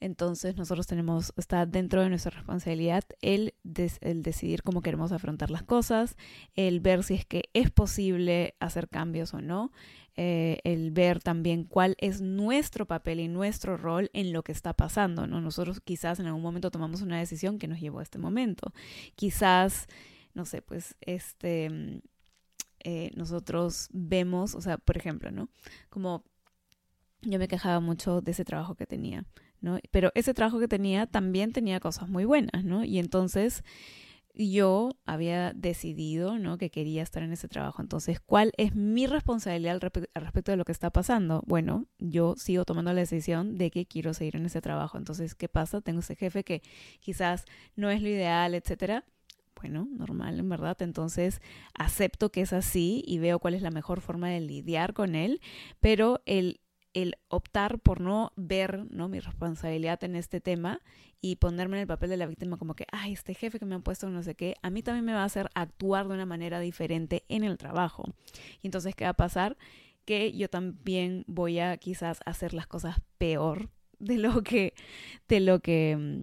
entonces 0.00 0.56
nosotros 0.56 0.86
tenemos, 0.86 1.32
está 1.36 1.66
dentro 1.66 2.02
de 2.02 2.08
nuestra 2.08 2.30
responsabilidad 2.30 3.04
el, 3.20 3.54
el 4.00 4.22
decidir 4.22 4.62
cómo 4.62 4.80
queremos 4.80 5.12
afrontar 5.12 5.50
las 5.50 5.62
cosas, 5.62 6.16
el 6.56 6.80
ver 6.80 7.04
si 7.04 7.14
es 7.14 7.26
que 7.26 7.50
es 7.52 7.70
posible 7.70 8.54
hacer 8.60 8.88
cambios 8.88 9.34
o 9.34 9.40
no, 9.40 9.72
eh, 10.16 10.58
el 10.64 10.90
ver 10.90 11.22
también 11.22 11.64
cuál 11.64 11.96
es 11.98 12.20
nuestro 12.20 12.86
papel 12.86 13.20
y 13.20 13.28
nuestro 13.28 13.76
rol 13.76 14.10
en 14.12 14.32
lo 14.32 14.42
que 14.42 14.52
está 14.52 14.72
pasando, 14.72 15.26
¿no? 15.26 15.40
Nosotros 15.40 15.80
quizás 15.80 16.18
en 16.18 16.26
algún 16.26 16.42
momento 16.42 16.70
tomamos 16.70 17.02
una 17.02 17.18
decisión 17.18 17.58
que 17.58 17.68
nos 17.68 17.80
llevó 17.80 18.00
a 18.00 18.02
este 18.02 18.18
momento. 18.18 18.72
Quizás, 19.14 19.86
no 20.34 20.44
sé, 20.44 20.62
pues 20.62 20.96
este... 21.00 22.02
Eh, 22.82 23.10
nosotros 23.14 23.90
vemos, 23.92 24.54
o 24.54 24.62
sea, 24.62 24.78
por 24.78 24.96
ejemplo, 24.96 25.30
¿no? 25.30 25.50
Como 25.90 26.24
yo 27.20 27.38
me 27.38 27.46
quejaba 27.46 27.80
mucho 27.80 28.22
de 28.22 28.30
ese 28.30 28.44
trabajo 28.44 28.74
que 28.74 28.86
tenía. 28.86 29.26
¿No? 29.60 29.78
Pero 29.90 30.10
ese 30.14 30.34
trabajo 30.34 30.58
que 30.58 30.68
tenía 30.68 31.06
también 31.06 31.52
tenía 31.52 31.80
cosas 31.80 32.08
muy 32.08 32.24
buenas, 32.24 32.64
¿no? 32.64 32.84
Y 32.84 32.98
entonces 32.98 33.62
yo 34.34 34.96
había 35.06 35.52
decidido, 35.52 36.38
¿no? 36.38 36.56
Que 36.58 36.70
quería 36.70 37.02
estar 37.02 37.22
en 37.22 37.32
ese 37.32 37.48
trabajo. 37.48 37.82
Entonces, 37.82 38.20
¿cuál 38.20 38.52
es 38.56 38.74
mi 38.74 39.06
responsabilidad 39.06 39.74
al, 39.74 39.80
respecto 39.80 40.52
de 40.52 40.56
lo 40.56 40.64
que 40.64 40.72
está 40.72 40.90
pasando? 40.90 41.42
Bueno, 41.46 41.86
yo 41.98 42.34
sigo 42.36 42.64
tomando 42.64 42.92
la 42.92 43.00
decisión 43.00 43.58
de 43.58 43.70
que 43.70 43.86
quiero 43.86 44.14
seguir 44.14 44.36
en 44.36 44.46
ese 44.46 44.60
trabajo. 44.60 44.98
Entonces, 44.98 45.34
¿qué 45.34 45.48
pasa? 45.48 45.80
Tengo 45.80 46.00
ese 46.00 46.16
jefe 46.16 46.44
que 46.44 46.62
quizás 47.00 47.44
no 47.76 47.90
es 47.90 48.02
lo 48.02 48.08
ideal, 48.08 48.54
etcétera. 48.54 49.04
Bueno, 49.56 49.86
normal, 49.90 50.38
en 50.38 50.48
verdad. 50.48 50.80
Entonces, 50.80 51.40
acepto 51.74 52.30
que 52.30 52.42
es 52.42 52.52
así 52.52 53.02
y 53.06 53.18
veo 53.18 53.40
cuál 53.40 53.54
es 53.54 53.62
la 53.62 53.70
mejor 53.70 54.00
forma 54.00 54.30
de 54.30 54.40
lidiar 54.40 54.94
con 54.94 55.14
él, 55.14 55.40
pero 55.80 56.22
el 56.24 56.60
el 56.92 57.16
optar 57.28 57.78
por 57.78 58.00
no 58.00 58.32
ver 58.36 58.86
¿no? 58.90 59.08
mi 59.08 59.20
responsabilidad 59.20 60.02
en 60.04 60.16
este 60.16 60.40
tema 60.40 60.80
y 61.20 61.36
ponerme 61.36 61.76
en 61.76 61.82
el 61.82 61.86
papel 61.86 62.10
de 62.10 62.16
la 62.16 62.26
víctima 62.26 62.56
como 62.56 62.74
que, 62.74 62.86
ay, 62.90 63.12
este 63.12 63.34
jefe 63.34 63.58
que 63.58 63.66
me 63.66 63.74
ha 63.74 63.80
puesto 63.80 64.08
no 64.08 64.22
sé 64.22 64.34
qué, 64.34 64.56
a 64.62 64.70
mí 64.70 64.82
también 64.82 65.04
me 65.04 65.12
va 65.12 65.22
a 65.22 65.26
hacer 65.26 65.50
actuar 65.54 66.08
de 66.08 66.14
una 66.14 66.26
manera 66.26 66.60
diferente 66.60 67.24
en 67.28 67.44
el 67.44 67.58
trabajo. 67.58 68.04
Y 68.62 68.66
entonces, 68.66 68.94
¿qué 68.94 69.04
va 69.04 69.10
a 69.10 69.14
pasar? 69.14 69.56
Que 70.04 70.32
yo 70.32 70.48
también 70.48 71.24
voy 71.26 71.58
a 71.58 71.76
quizás 71.76 72.20
hacer 72.24 72.54
las 72.54 72.66
cosas 72.66 72.96
peor 73.18 73.68
de 73.98 74.16
lo 74.16 74.42
que, 74.42 74.74
de 75.28 75.40
lo 75.40 75.60
que 75.60 75.96
mm, 75.96 76.20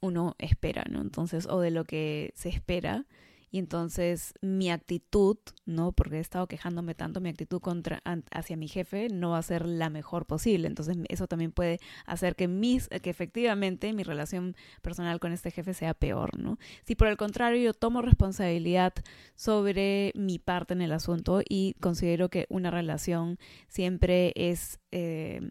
uno 0.00 0.36
espera, 0.38 0.84
¿no? 0.88 1.00
Entonces, 1.00 1.46
o 1.46 1.60
de 1.60 1.70
lo 1.70 1.84
que 1.84 2.32
se 2.36 2.48
espera 2.48 3.06
y 3.54 3.58
entonces 3.58 4.34
mi 4.40 4.68
actitud, 4.68 5.36
¿no? 5.64 5.92
Porque 5.92 6.16
he 6.16 6.20
estado 6.20 6.48
quejándome 6.48 6.96
tanto, 6.96 7.20
mi 7.20 7.28
actitud 7.28 7.60
contra, 7.60 8.02
hacia 8.32 8.56
mi 8.56 8.66
jefe 8.66 9.06
no 9.10 9.30
va 9.30 9.38
a 9.38 9.42
ser 9.42 9.64
la 9.64 9.90
mejor 9.90 10.26
posible. 10.26 10.66
Entonces 10.66 10.96
eso 11.08 11.28
también 11.28 11.52
puede 11.52 11.78
hacer 12.04 12.34
que, 12.34 12.48
mis, 12.48 12.88
que 12.88 13.10
efectivamente 13.10 13.92
mi 13.92 14.02
relación 14.02 14.56
personal 14.82 15.20
con 15.20 15.30
este 15.30 15.52
jefe 15.52 15.72
sea 15.72 15.94
peor, 15.94 16.36
¿no? 16.36 16.58
Si 16.84 16.96
por 16.96 17.06
el 17.06 17.16
contrario 17.16 17.62
yo 17.62 17.74
tomo 17.74 18.02
responsabilidad 18.02 18.92
sobre 19.36 20.10
mi 20.16 20.40
parte 20.40 20.74
en 20.74 20.82
el 20.82 20.90
asunto 20.90 21.40
y 21.48 21.74
considero 21.74 22.30
que 22.30 22.46
una 22.48 22.72
relación 22.72 23.38
siempre 23.68 24.32
es... 24.34 24.80
Eh, 24.90 25.48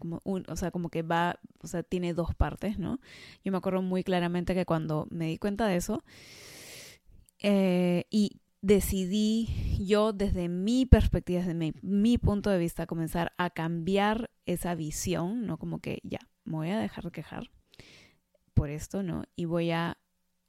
como 0.00 0.20
un, 0.24 0.44
o 0.48 0.56
sea, 0.56 0.72
como 0.72 0.88
que 0.88 1.02
va, 1.02 1.38
o 1.62 1.68
sea, 1.68 1.84
tiene 1.84 2.14
dos 2.14 2.34
partes, 2.34 2.80
¿no? 2.80 2.98
Yo 3.44 3.52
me 3.52 3.58
acuerdo 3.58 3.80
muy 3.80 4.02
claramente 4.02 4.52
que 4.52 4.66
cuando 4.66 5.06
me 5.10 5.26
di 5.26 5.38
cuenta 5.38 5.68
de 5.68 5.76
eso, 5.76 6.02
eh, 7.46 8.06
y 8.08 8.40
decidí 8.62 9.50
yo 9.78 10.14
desde 10.14 10.48
mi 10.48 10.86
perspectiva, 10.86 11.40
desde 11.40 11.74
mi, 11.82 12.16
punto 12.16 12.48
de 12.48 12.56
vista, 12.56 12.86
comenzar 12.86 13.34
a 13.36 13.50
cambiar 13.50 14.30
esa 14.46 14.74
visión, 14.74 15.46
¿no? 15.46 15.58
Como 15.58 15.78
que 15.78 16.00
ya, 16.04 16.20
me 16.44 16.54
voy 16.54 16.70
a 16.70 16.78
dejar 16.78 17.04
de 17.04 17.10
quejar 17.10 17.50
por 18.54 18.70
esto, 18.70 19.02
¿no? 19.02 19.24
Y 19.36 19.44
voy 19.44 19.72
a 19.72 19.98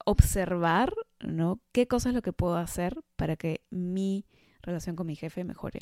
observar, 0.05 0.93
¿no? 1.19 1.59
¿Qué 1.73 1.85
cosa 1.85 2.09
es 2.09 2.15
lo 2.15 2.21
que 2.21 2.31
puedo 2.31 2.55
hacer 2.55 2.97
para 3.17 3.35
que 3.35 3.65
mi 3.71 4.25
relación 4.61 4.95
con 4.95 5.07
mi 5.07 5.17
jefe 5.17 5.43
mejore? 5.43 5.79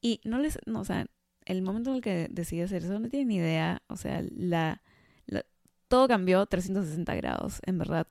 Y 0.00 0.20
no 0.24 0.40
les, 0.40 0.58
no, 0.66 0.80
o 0.80 0.84
sea, 0.84 1.06
el 1.44 1.62
momento 1.62 1.90
en 1.90 1.96
el 1.96 2.02
que 2.02 2.26
decidí 2.28 2.62
hacer 2.62 2.82
eso, 2.82 2.98
no 2.98 3.08
tienen 3.08 3.28
ni 3.28 3.36
idea, 3.36 3.82
o 3.86 3.96
sea, 3.96 4.20
la, 4.32 4.82
todo 5.86 6.08
cambió 6.08 6.44
360 6.44 7.14
grados, 7.14 7.60
en 7.64 7.78
verdad 7.78 8.08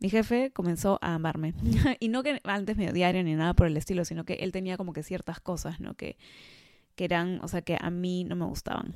mi 0.00 0.10
jefe 0.10 0.50
comenzó 0.52 0.98
a 1.00 1.14
amarme. 1.14 1.54
y 2.00 2.08
no 2.08 2.22
que 2.22 2.40
antes 2.44 2.76
me 2.76 2.90
odiara 2.90 3.22
ni 3.22 3.34
nada 3.34 3.54
por 3.54 3.66
el 3.66 3.76
estilo, 3.76 4.04
sino 4.04 4.24
que 4.24 4.34
él 4.34 4.52
tenía 4.52 4.76
como 4.76 4.92
que 4.92 5.02
ciertas 5.02 5.40
cosas, 5.40 5.80
¿no? 5.80 5.94
Que, 5.94 6.16
que 6.94 7.04
eran, 7.04 7.40
o 7.42 7.48
sea, 7.48 7.62
que 7.62 7.76
a 7.80 7.90
mí 7.90 8.24
no 8.24 8.36
me 8.36 8.44
gustaban. 8.44 8.94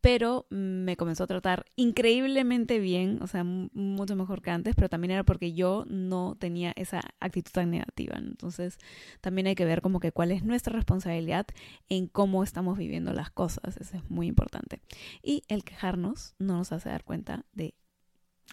Pero 0.00 0.46
me 0.50 0.96
comenzó 0.96 1.24
a 1.24 1.26
tratar 1.26 1.64
increíblemente 1.74 2.78
bien, 2.78 3.18
o 3.22 3.26
sea, 3.26 3.42
mucho 3.42 4.14
mejor 4.14 4.40
que 4.40 4.52
antes, 4.52 4.76
pero 4.76 4.88
también 4.88 5.10
era 5.10 5.24
porque 5.24 5.52
yo 5.52 5.84
no 5.88 6.36
tenía 6.38 6.72
esa 6.76 7.00
actitud 7.18 7.50
tan 7.50 7.72
negativa. 7.72 8.16
Entonces, 8.16 8.78
también 9.20 9.48
hay 9.48 9.56
que 9.56 9.64
ver 9.64 9.82
como 9.82 9.98
que 9.98 10.12
cuál 10.12 10.30
es 10.30 10.44
nuestra 10.44 10.74
responsabilidad 10.74 11.46
en 11.88 12.06
cómo 12.06 12.44
estamos 12.44 12.78
viviendo 12.78 13.12
las 13.14 13.30
cosas. 13.30 13.76
Eso 13.78 13.96
es 13.96 14.08
muy 14.08 14.28
importante. 14.28 14.80
Y 15.24 15.42
el 15.48 15.64
quejarnos 15.64 16.36
no 16.38 16.58
nos 16.58 16.70
hace 16.70 16.88
dar 16.88 17.02
cuenta 17.02 17.44
de 17.52 17.74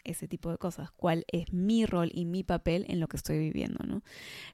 ese 0.03 0.27
tipo 0.27 0.51
de 0.51 0.57
cosas, 0.57 0.91
cuál 0.91 1.25
es 1.27 1.51
mi 1.53 1.85
rol 1.85 2.09
y 2.13 2.25
mi 2.25 2.43
papel 2.43 2.85
en 2.89 2.99
lo 2.99 3.07
que 3.07 3.17
estoy 3.17 3.39
viviendo, 3.39 3.83
¿no? 3.85 4.03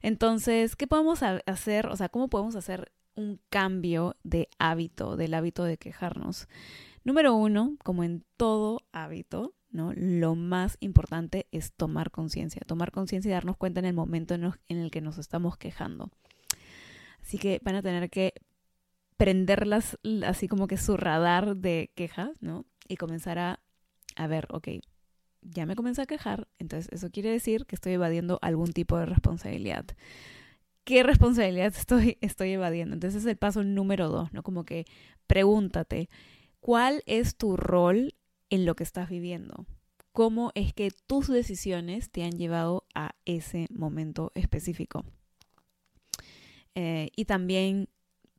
Entonces, 0.02 0.76
¿qué 0.76 0.86
podemos 0.86 1.22
hacer? 1.22 1.86
O 1.88 1.96
sea, 1.96 2.08
¿cómo 2.08 2.28
podemos 2.28 2.56
hacer 2.56 2.92
un 3.14 3.40
cambio 3.48 4.16
de 4.22 4.48
hábito, 4.58 5.16
del 5.16 5.34
hábito 5.34 5.64
de 5.64 5.78
quejarnos? 5.78 6.48
Número 7.04 7.34
uno, 7.34 7.76
como 7.82 8.04
en 8.04 8.24
todo 8.36 8.82
hábito, 8.92 9.54
¿no? 9.70 9.92
Lo 9.94 10.34
más 10.34 10.76
importante 10.80 11.46
es 11.50 11.72
tomar 11.72 12.10
conciencia, 12.10 12.62
tomar 12.66 12.90
conciencia 12.90 13.30
y 13.30 13.32
darnos 13.32 13.56
cuenta 13.56 13.80
en 13.80 13.86
el 13.86 13.94
momento 13.94 14.34
en, 14.34 14.52
el 14.68 14.90
que 14.90 15.00
nos 15.00 15.18
estamos 15.18 15.56
quejando. 15.56 16.10
Así 17.22 17.38
que 17.38 17.60
van 17.62 17.76
a 17.76 17.82
tener 17.82 18.10
que 18.10 18.34
prenderlas 19.16 19.98
así 20.26 20.48
como 20.48 20.66
que 20.66 20.76
su 20.76 20.96
radar 20.96 21.56
de 21.56 21.90
quejas, 21.94 22.30
¿no? 22.40 22.66
Y 22.88 22.96
comenzar 22.96 23.38
a, 23.38 23.60
a 24.16 24.26
ver, 24.26 24.46
ok, 24.50 24.68
ya 25.42 25.66
me 25.66 25.76
comencé 25.76 26.02
a 26.02 26.06
quejar, 26.06 26.48
entonces 26.58 26.88
eso 26.92 27.10
quiere 27.10 27.30
decir 27.30 27.66
que 27.66 27.74
estoy 27.74 27.92
evadiendo 27.92 28.38
algún 28.42 28.72
tipo 28.72 28.98
de 28.98 29.06
responsabilidad. 29.06 29.86
¿Qué 30.84 31.02
responsabilidad 31.02 31.74
estoy, 31.76 32.18
estoy 32.20 32.52
evadiendo? 32.52 32.94
Entonces 32.94 33.22
es 33.22 33.28
el 33.28 33.36
paso 33.36 33.62
número 33.64 34.08
dos, 34.08 34.32
¿no? 34.32 34.42
Como 34.42 34.64
que 34.64 34.86
pregúntate, 35.26 36.08
¿cuál 36.60 37.02
es 37.06 37.36
tu 37.36 37.56
rol 37.56 38.14
en 38.50 38.66
lo 38.66 38.74
que 38.74 38.84
estás 38.84 39.08
viviendo? 39.08 39.66
¿Cómo 40.12 40.50
es 40.54 40.74
que 40.74 40.90
tus 41.06 41.28
decisiones 41.28 42.10
te 42.10 42.24
han 42.24 42.32
llevado 42.32 42.84
a 42.94 43.14
ese 43.24 43.66
momento 43.70 44.32
específico? 44.34 45.04
Eh, 46.74 47.10
y 47.14 47.24
también 47.26 47.88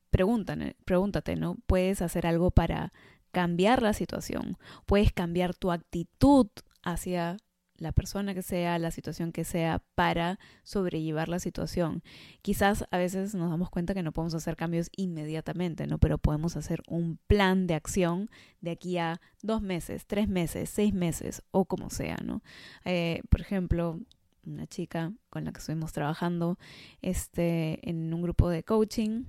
pregúntate, 0.10 0.76
pregúntate, 0.84 1.36
¿no? 1.36 1.58
¿Puedes 1.68 2.02
hacer 2.02 2.28
algo 2.28 2.52
para 2.52 2.92
cambiar 3.32 3.82
la 3.82 3.94
situación, 3.94 4.58
puedes 4.86 5.12
cambiar 5.14 5.56
tu 5.56 5.72
actitud 5.72 6.48
hacia 6.84 7.38
la 7.82 7.92
persona 7.92 8.34
que 8.34 8.44
sea, 8.44 8.78
la 8.78 8.92
situación 8.92 9.32
que 9.32 9.44
sea, 9.44 9.84
para 9.96 10.40
sobrellevar 10.64 11.28
la 11.30 11.40
situación. 11.40 12.04
Quizás 12.42 12.86
a 12.92 12.98
veces 12.98 13.34
nos 13.34 13.50
damos 13.50 13.70
cuenta 13.70 13.94
que 13.94 14.04
no 14.04 14.12
podemos 14.12 14.36
hacer 14.36 14.56
cambios 14.56 14.90
inmediatamente, 14.96 15.88
¿no? 15.88 15.98
Pero 15.98 16.20
podemos 16.20 16.56
hacer 16.56 16.84
un 16.88 17.18
plan 17.28 17.66
de 17.66 17.74
acción 17.74 18.30
de 18.62 18.72
aquí 18.72 19.00
a 19.00 19.20
dos 19.42 19.62
meses, 19.62 20.06
tres 20.06 20.28
meses, 20.30 20.70
seis 20.70 20.94
meses 20.94 21.42
o 21.52 21.66
como 21.66 21.90
sea, 21.90 22.18
¿no? 22.24 22.44
Eh, 22.86 23.22
por 23.30 23.42
ejemplo, 23.42 24.00
una 24.46 24.68
chica 24.68 25.14
con 25.30 25.46
la 25.46 25.52
que 25.52 25.60
estuvimos 25.60 25.92
trabajando 25.92 26.60
este, 27.02 27.80
en 27.90 28.14
un 28.14 28.22
grupo 28.22 28.50
de 28.50 28.64
coaching, 28.64 29.24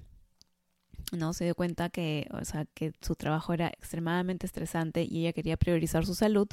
no 1.11 1.33
se 1.33 1.45
dio 1.45 1.55
cuenta 1.55 1.91
que, 1.91 2.27
o 2.33 2.45
sea, 2.45 2.65
que 2.75 2.93
su 3.01 3.15
trabajo 3.17 3.53
era 3.53 3.69
extremadamente 3.69 4.47
estresante 4.47 5.05
y 5.05 5.21
ella 5.21 5.33
quería 5.33 5.57
priorizar 5.57 6.07
su 6.07 6.15
salud 6.15 6.49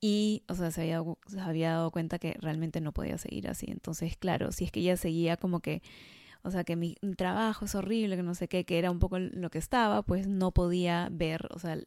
y, 0.00 0.44
o 0.48 0.54
sea, 0.54 0.70
se 0.70 0.82
había, 0.82 1.02
se 1.26 1.40
había 1.40 1.70
dado 1.72 1.90
cuenta 1.90 2.18
que 2.18 2.36
realmente 2.40 2.80
no 2.80 2.92
podía 2.92 3.18
seguir 3.18 3.48
así. 3.48 3.66
Entonces, 3.68 4.16
claro, 4.16 4.52
si 4.52 4.64
es 4.64 4.72
que 4.72 4.80
ella 4.80 4.96
seguía 4.96 5.36
como 5.36 5.60
que, 5.60 5.82
o 6.42 6.50
sea, 6.50 6.64
que 6.64 6.76
mi 6.76 6.96
trabajo 7.16 7.64
es 7.64 7.74
horrible, 7.74 8.16
que 8.16 8.22
no 8.22 8.34
sé 8.34 8.48
qué, 8.48 8.64
que 8.64 8.78
era 8.78 8.90
un 8.90 9.00
poco 9.00 9.18
lo 9.18 9.50
que 9.50 9.58
estaba, 9.58 10.02
pues 10.02 10.28
no 10.28 10.52
podía 10.52 11.08
ver, 11.10 11.48
o 11.50 11.58
sea, 11.58 11.78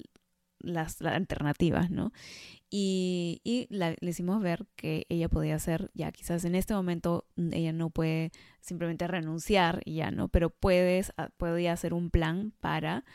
las, 0.60 1.02
alternativas, 1.02 1.90
¿no? 1.90 2.12
Y, 2.70 3.42
y 3.44 3.68
le 3.70 3.98
hicimos 4.02 4.42
ver 4.42 4.66
que 4.76 5.06
ella 5.10 5.30
podía 5.30 5.56
hacer, 5.56 5.92
ya 5.94 6.12
quizás 6.12 6.46
en 6.46 6.56
este 6.56 6.74
momento 6.74 7.26
mm, 7.36 7.54
ella 7.54 7.74
no 7.74 7.90
puede 7.90 8.32
simplemente 8.62 9.08
renunciar 9.08 9.82
y 9.86 9.96
ya, 9.96 10.12
¿no? 10.12 10.28
Pero 10.30 10.50
puedes, 10.50 11.14
ah, 11.18 11.30
podía 11.38 11.74
hacer 11.74 11.94
un 11.94 12.10
plan 12.10 12.54
para 12.60 13.06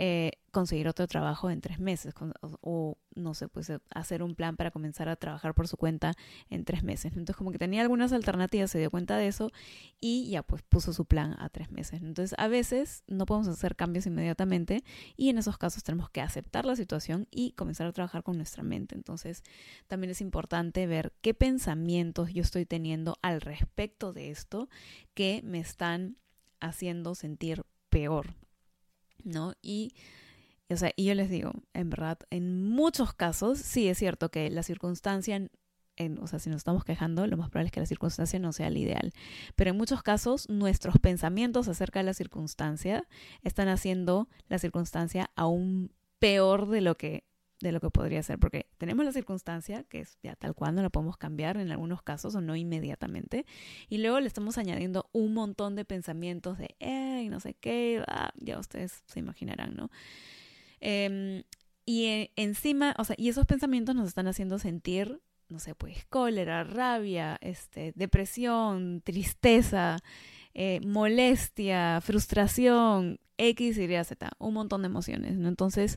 eh, 0.00 0.30
conseguir 0.52 0.86
otro 0.86 1.08
trabajo 1.08 1.50
en 1.50 1.60
tres 1.60 1.80
meses 1.80 2.14
o, 2.60 2.96
no 3.16 3.34
sé, 3.34 3.48
pues 3.48 3.68
eh, 3.68 3.80
hacer 3.90 4.22
un 4.22 4.36
plan 4.36 4.56
para 4.56 4.70
comenzar 4.70 5.08
a 5.08 5.16
trabajar 5.16 5.54
por 5.54 5.66
su 5.66 5.76
cuenta 5.76 6.12
en 6.50 6.64
tres 6.64 6.84
meses. 6.84 7.12
Entonces 7.16 7.34
como 7.34 7.50
que 7.50 7.58
tenía 7.58 7.82
algunas 7.82 8.12
alternativas, 8.12 8.70
se 8.70 8.78
dio 8.78 8.92
cuenta 8.92 9.16
de 9.16 9.26
eso 9.26 9.50
y 10.00 10.30
ya 10.30 10.44
pues 10.44 10.62
puso 10.62 10.92
su 10.92 11.04
plan 11.04 11.34
a 11.40 11.48
tres 11.48 11.72
meses. 11.72 12.00
Entonces 12.00 12.38
a 12.38 12.46
veces 12.46 13.02
no 13.08 13.26
podemos 13.26 13.48
hacer 13.48 13.74
cambios 13.74 14.06
inmediatamente 14.06 14.84
y 15.16 15.30
en 15.30 15.38
esos 15.38 15.58
casos 15.58 15.82
tenemos 15.82 16.10
que 16.10 16.20
aceptar 16.20 16.64
la 16.64 16.76
situación 16.76 17.26
y 17.32 17.50
comenzar 17.54 17.88
a 17.88 17.92
trabajar 17.92 18.22
con 18.22 18.36
nuestra 18.36 18.62
mente. 18.62 18.94
Entonces 18.94 19.42
también 19.88 20.12
es 20.12 20.20
importante 20.20 20.86
ver 20.86 21.12
qué 21.22 21.34
pensamientos 21.34 22.32
yo 22.32 22.42
estoy 22.42 22.66
teniendo 22.66 23.16
al 23.20 23.40
respecto 23.40 24.12
de 24.12 24.30
esto 24.30 24.68
que 25.14 25.40
me 25.42 25.58
están 25.58 26.18
haciendo 26.60 27.16
sentir 27.16 27.64
peor 27.90 28.36
¿no? 29.24 29.54
Y, 29.62 29.94
o 30.70 30.76
sea, 30.76 30.92
y 30.96 31.04
yo 31.04 31.14
les 31.14 31.30
digo, 31.30 31.52
en 31.74 31.90
verdad, 31.90 32.18
en 32.30 32.68
muchos 32.68 33.14
casos, 33.14 33.58
sí 33.58 33.88
es 33.88 33.98
cierto 33.98 34.30
que 34.30 34.50
la 34.50 34.62
circunstancia, 34.62 35.36
en, 35.96 36.18
o 36.20 36.26
sea, 36.26 36.38
si 36.38 36.50
nos 36.50 36.58
estamos 36.58 36.84
quejando, 36.84 37.26
lo 37.26 37.36
más 37.36 37.50
probable 37.50 37.68
es 37.68 37.72
que 37.72 37.80
la 37.80 37.86
circunstancia 37.86 38.38
no 38.38 38.52
sea 38.52 38.70
la 38.70 38.78
ideal. 38.78 39.12
Pero 39.56 39.70
en 39.70 39.76
muchos 39.76 40.02
casos, 40.02 40.48
nuestros 40.48 40.98
pensamientos 40.98 41.68
acerca 41.68 42.00
de 42.00 42.04
la 42.04 42.14
circunstancia 42.14 43.06
están 43.42 43.68
haciendo 43.68 44.28
la 44.48 44.58
circunstancia 44.58 45.30
aún 45.34 45.92
peor 46.18 46.68
de 46.68 46.80
lo 46.80 46.96
que 46.96 47.24
de 47.60 47.72
lo 47.72 47.80
que 47.80 47.90
podría 47.90 48.22
ser, 48.22 48.38
porque 48.38 48.66
tenemos 48.78 49.04
la 49.04 49.12
circunstancia, 49.12 49.84
que 49.84 50.00
es 50.00 50.18
ya 50.22 50.36
tal 50.36 50.54
cual, 50.54 50.74
no 50.74 50.82
la 50.82 50.90
podemos 50.90 51.16
cambiar 51.16 51.56
en 51.56 51.70
algunos 51.70 52.02
casos 52.02 52.34
o 52.34 52.40
no 52.40 52.56
inmediatamente, 52.56 53.46
y 53.88 53.98
luego 53.98 54.20
le 54.20 54.28
estamos 54.28 54.58
añadiendo 54.58 55.08
un 55.12 55.34
montón 55.34 55.74
de 55.74 55.84
pensamientos 55.84 56.58
de, 56.58 56.76
hey, 56.78 57.28
no 57.28 57.40
sé 57.40 57.54
qué, 57.54 58.02
ah, 58.06 58.30
ya 58.36 58.58
ustedes 58.58 59.02
se 59.06 59.18
imaginarán, 59.18 59.74
¿no? 59.74 59.90
Em, 60.80 61.42
y 61.84 62.06
eh, 62.06 62.32
encima, 62.36 62.94
o 62.98 63.04
sea, 63.04 63.16
y 63.18 63.28
esos 63.28 63.46
pensamientos 63.46 63.94
nos 63.94 64.08
están 64.08 64.28
haciendo 64.28 64.58
sentir, 64.58 65.20
no 65.48 65.58
sé, 65.58 65.74
pues 65.74 66.04
cólera, 66.06 66.62
rabia, 66.62 67.38
este, 67.40 67.92
depresión, 67.96 69.00
tristeza, 69.00 69.98
eh, 70.54 70.80
molestia, 70.84 72.00
frustración, 72.02 73.18
X, 73.38 73.78
Y, 73.78 74.04
Z, 74.04 74.30
un 74.38 74.54
montón 74.54 74.82
de 74.82 74.86
emociones, 74.86 75.38
¿no? 75.38 75.48
Entonces, 75.48 75.96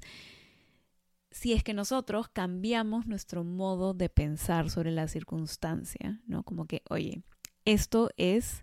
si 1.31 1.53
es 1.53 1.63
que 1.63 1.73
nosotros 1.73 2.27
cambiamos 2.27 3.07
nuestro 3.07 3.43
modo 3.43 3.93
de 3.93 4.09
pensar 4.09 4.69
sobre 4.69 4.91
la 4.91 5.07
circunstancia, 5.07 6.21
¿no? 6.27 6.43
Como 6.43 6.65
que, 6.65 6.83
oye, 6.89 7.23
esto 7.65 8.09
es 8.17 8.61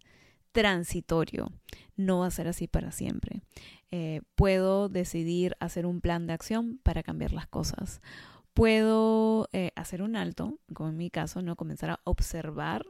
transitorio, 0.52 1.50
no 1.96 2.20
va 2.20 2.26
a 2.26 2.30
ser 2.30 2.46
así 2.46 2.68
para 2.68 2.92
siempre. 2.92 3.42
Eh, 3.90 4.20
puedo 4.34 4.88
decidir 4.88 5.56
hacer 5.60 5.86
un 5.86 6.00
plan 6.00 6.26
de 6.26 6.34
acción 6.34 6.78
para 6.82 7.02
cambiar 7.02 7.32
las 7.32 7.46
cosas. 7.46 8.02
Puedo 8.52 9.48
eh, 9.52 9.70
hacer 9.76 10.02
un 10.02 10.14
alto, 10.16 10.58
como 10.74 10.90
en 10.90 10.96
mi 10.96 11.10
caso, 11.10 11.42
¿no? 11.42 11.56
Comenzar 11.56 11.90
a 11.90 12.00
observar 12.04 12.84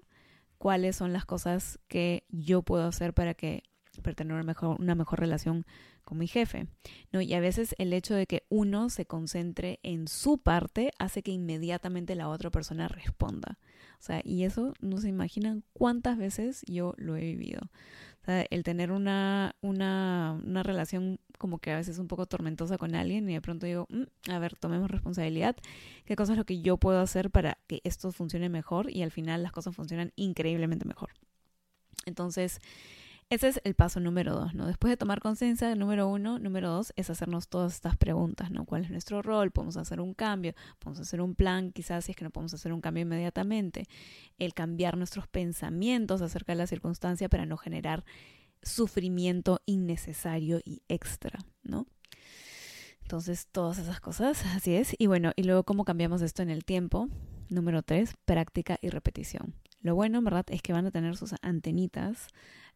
cuáles 0.59 0.97
son 0.97 1.13
las 1.13 1.25
cosas 1.25 1.79
que 1.89 2.25
yo 2.31 2.63
puedo 2.63 2.85
hacer 2.85 3.15
para 3.15 3.35
que 3.35 3.63
para 4.03 4.15
tener 4.15 4.35
una 4.35 4.43
mejor, 4.43 4.81
una 4.81 4.95
mejor 4.95 5.21
relación 5.21 5.67
con 6.05 6.19
mi 6.19 6.27
jefe. 6.27 6.67
¿no? 7.13 7.21
Y 7.21 7.35
a 7.35 7.41
veces 7.41 7.75
el 7.79 7.93
hecho 7.93 8.15
de 8.15 8.27
que 8.27 8.45
uno 8.49 8.89
se 8.91 9.07
concentre 9.07 9.81
en 9.83 10.09
su 10.09 10.39
parte 10.39 10.93
hace 10.99 11.23
que 11.23 11.33
inmediatamente 11.33 12.15
la 12.15 12.29
otra 12.29 12.51
persona 12.51 12.89
responda. 12.89 13.59
O 13.99 14.03
sea, 14.03 14.21
y 14.25 14.45
eso 14.45 14.75
no 14.81 14.99
se 14.99 15.09
imaginan 15.09 15.65
cuántas 15.73 16.19
veces 16.19 16.63
yo 16.67 16.95
lo 16.97 17.17
he 17.17 17.21
vivido. 17.21 17.61
El 18.51 18.63
tener 18.63 18.93
una, 18.93 19.57
una, 19.63 20.39
una 20.45 20.63
relación 20.63 21.19
como 21.39 21.61
que 21.61 21.73
a 21.73 21.77
veces 21.77 21.99
un 21.99 22.09
poco 22.09 22.27
tormentosa 22.27 22.77
con 22.77 22.95
alguien 22.95 23.29
y 23.31 23.33
de 23.33 23.41
pronto 23.41 23.65
digo, 23.65 23.87
mm, 23.89 24.31
a 24.31 24.39
ver, 24.39 24.55
tomemos 24.57 24.91
responsabilidad, 24.91 25.57
qué 26.05 26.15
cosa 26.15 26.33
es 26.33 26.39
lo 26.39 26.45
que 26.45 26.61
yo 26.61 26.77
puedo 26.77 27.01
hacer 27.01 27.31
para 27.31 27.57
que 27.67 27.81
esto 27.85 28.13
funcione 28.13 28.51
mejor 28.51 28.91
y 28.91 29.03
al 29.03 29.13
final 29.13 29.43
las 29.43 29.53
cosas 29.53 29.75
funcionan 29.75 30.13
increíblemente 30.15 30.85
mejor. 30.85 31.11
Entonces, 32.05 32.61
ese 33.31 33.49
es 33.49 33.61
el 33.65 33.75
paso 33.75 34.01
número 34.01 34.35
dos, 34.35 34.55
¿no? 34.55 34.67
Después 34.67 34.91
de 34.91 34.97
tomar 34.97 35.21
conciencia, 35.21 35.75
número 35.75 36.09
uno, 36.09 36.39
número 36.39 36.71
dos, 36.71 36.95
es 36.97 37.11
hacernos 37.11 37.49
todas 37.49 37.75
estas 37.75 37.97
preguntas, 37.97 38.51
¿no? 38.51 38.65
¿Cuál 38.65 38.85
es 38.85 38.91
nuestro 38.91 39.21
rol? 39.21 39.51
¿Podemos 39.51 39.77
hacer 39.77 40.01
un 40.01 40.15
cambio? 40.15 40.55
¿Podemos 40.79 41.01
hacer 41.01 41.21
un 41.21 41.35
plan? 41.35 41.71
Quizás 41.73 42.07
si 42.07 42.13
es 42.13 42.17
que 42.17 42.25
no 42.25 42.31
podemos 42.31 42.55
hacer 42.55 42.73
un 42.73 42.81
cambio 42.81 43.03
inmediatamente. 43.03 43.87
El 44.39 44.55
cambiar 44.55 44.97
nuestros 44.97 45.29
pensamientos 45.29 46.23
acerca 46.23 46.53
de 46.53 46.57
la 46.57 46.67
circunstancia 46.67 47.29
para 47.29 47.45
no 47.45 47.59
generar 47.59 48.05
sufrimiento 48.63 49.61
innecesario 49.67 50.61
y 50.65 50.83
extra, 50.89 51.39
¿no? 51.63 51.87
Entonces, 53.03 53.47
todas 53.53 53.79
esas 53.79 54.01
cosas, 54.01 54.45
así 54.55 54.75
es. 54.75 54.95
Y 54.99 55.07
bueno, 55.07 55.33
y 55.37 55.43
luego 55.43 55.65
cómo 55.65 55.85
cambiamos 55.85 56.23
esto 56.23 56.43
en 56.43 56.51
el 56.51 56.65
tiempo. 56.65 57.09
Número 57.51 57.83
tres, 57.83 58.15
práctica 58.25 58.79
y 58.83 58.89
repetición. 58.89 59.55
Lo 59.81 59.95
bueno, 59.95 60.19
en 60.19 60.25
verdad, 60.25 60.45
es 60.49 60.61
que 60.61 60.73
van 60.73 60.87
a 60.87 60.91
tener 60.91 61.17
sus 61.17 61.35
antenitas 61.41 62.29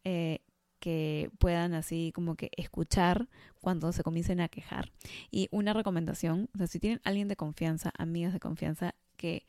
eh, 0.04 0.40
que 0.80 1.30
puedan 1.38 1.74
así 1.74 2.10
como 2.14 2.34
que 2.34 2.50
escuchar 2.56 3.28
cuando 3.60 3.92
se 3.92 4.02
comiencen 4.02 4.40
a 4.40 4.48
quejar. 4.48 4.92
Y 5.30 5.48
una 5.52 5.72
recomendación, 5.72 6.50
o 6.54 6.58
sea, 6.58 6.66
si 6.66 6.80
tienen 6.80 7.00
alguien 7.04 7.28
de 7.28 7.36
confianza, 7.36 7.92
amigas 7.96 8.32
de 8.32 8.40
confianza, 8.40 8.94
que 9.16 9.46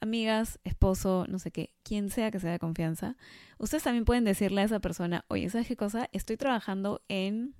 amigas, 0.00 0.60
esposo, 0.64 1.26
no 1.28 1.38
sé 1.38 1.50
qué, 1.50 1.72
quien 1.82 2.10
sea 2.10 2.30
que 2.30 2.38
sea 2.38 2.52
de 2.52 2.58
confianza, 2.58 3.16
ustedes 3.58 3.82
también 3.82 4.04
pueden 4.04 4.24
decirle 4.24 4.60
a 4.60 4.64
esa 4.64 4.80
persona, 4.80 5.24
oye, 5.28 5.50
¿sabes 5.50 5.66
qué 5.66 5.76
cosa? 5.76 6.08
Estoy 6.12 6.36
trabajando 6.36 7.02
en 7.08 7.54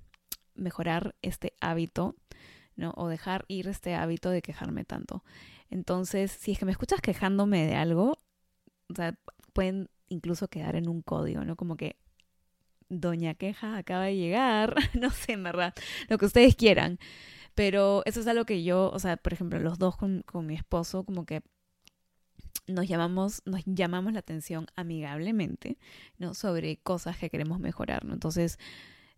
mejorar 0.55 1.15
este 1.21 1.53
hábito, 1.59 2.15
¿no? 2.75 2.93
O 2.95 3.07
dejar 3.07 3.45
ir 3.47 3.67
este 3.67 3.95
hábito 3.95 4.29
de 4.29 4.41
quejarme 4.41 4.85
tanto. 4.85 5.23
Entonces, 5.69 6.31
si 6.31 6.51
es 6.51 6.59
que 6.59 6.65
me 6.65 6.71
escuchas 6.71 7.01
quejándome 7.01 7.65
de 7.65 7.75
algo, 7.75 8.17
o 8.89 8.95
sea, 8.95 9.17
pueden 9.53 9.89
incluso 10.07 10.47
quedar 10.47 10.75
en 10.75 10.87
un 10.87 11.01
código, 11.01 11.43
¿no? 11.43 11.55
Como 11.55 11.75
que, 11.75 11.97
Doña 12.89 13.33
Queja 13.35 13.77
acaba 13.77 14.05
de 14.05 14.15
llegar, 14.15 14.75
no 14.93 15.09
sé, 15.09 15.33
en 15.33 15.43
verdad, 15.43 15.73
lo 16.09 16.17
que 16.17 16.25
ustedes 16.25 16.55
quieran. 16.55 16.99
Pero 17.55 18.03
eso 18.05 18.19
es 18.19 18.27
algo 18.27 18.45
que 18.45 18.63
yo, 18.63 18.91
o 18.93 18.99
sea, 18.99 19.17
por 19.17 19.33
ejemplo, 19.33 19.59
los 19.59 19.79
dos 19.79 19.97
con, 19.97 20.21
con 20.23 20.45
mi 20.45 20.55
esposo, 20.55 21.03
como 21.03 21.25
que 21.25 21.41
nos 22.67 22.87
llamamos, 22.87 23.41
nos 23.45 23.63
llamamos 23.65 24.13
la 24.13 24.19
atención 24.19 24.67
amigablemente, 24.75 25.77
¿no? 26.17 26.33
Sobre 26.33 26.77
cosas 26.77 27.17
que 27.17 27.29
queremos 27.29 27.59
mejorar, 27.59 28.05
¿no? 28.05 28.13
Entonces, 28.13 28.59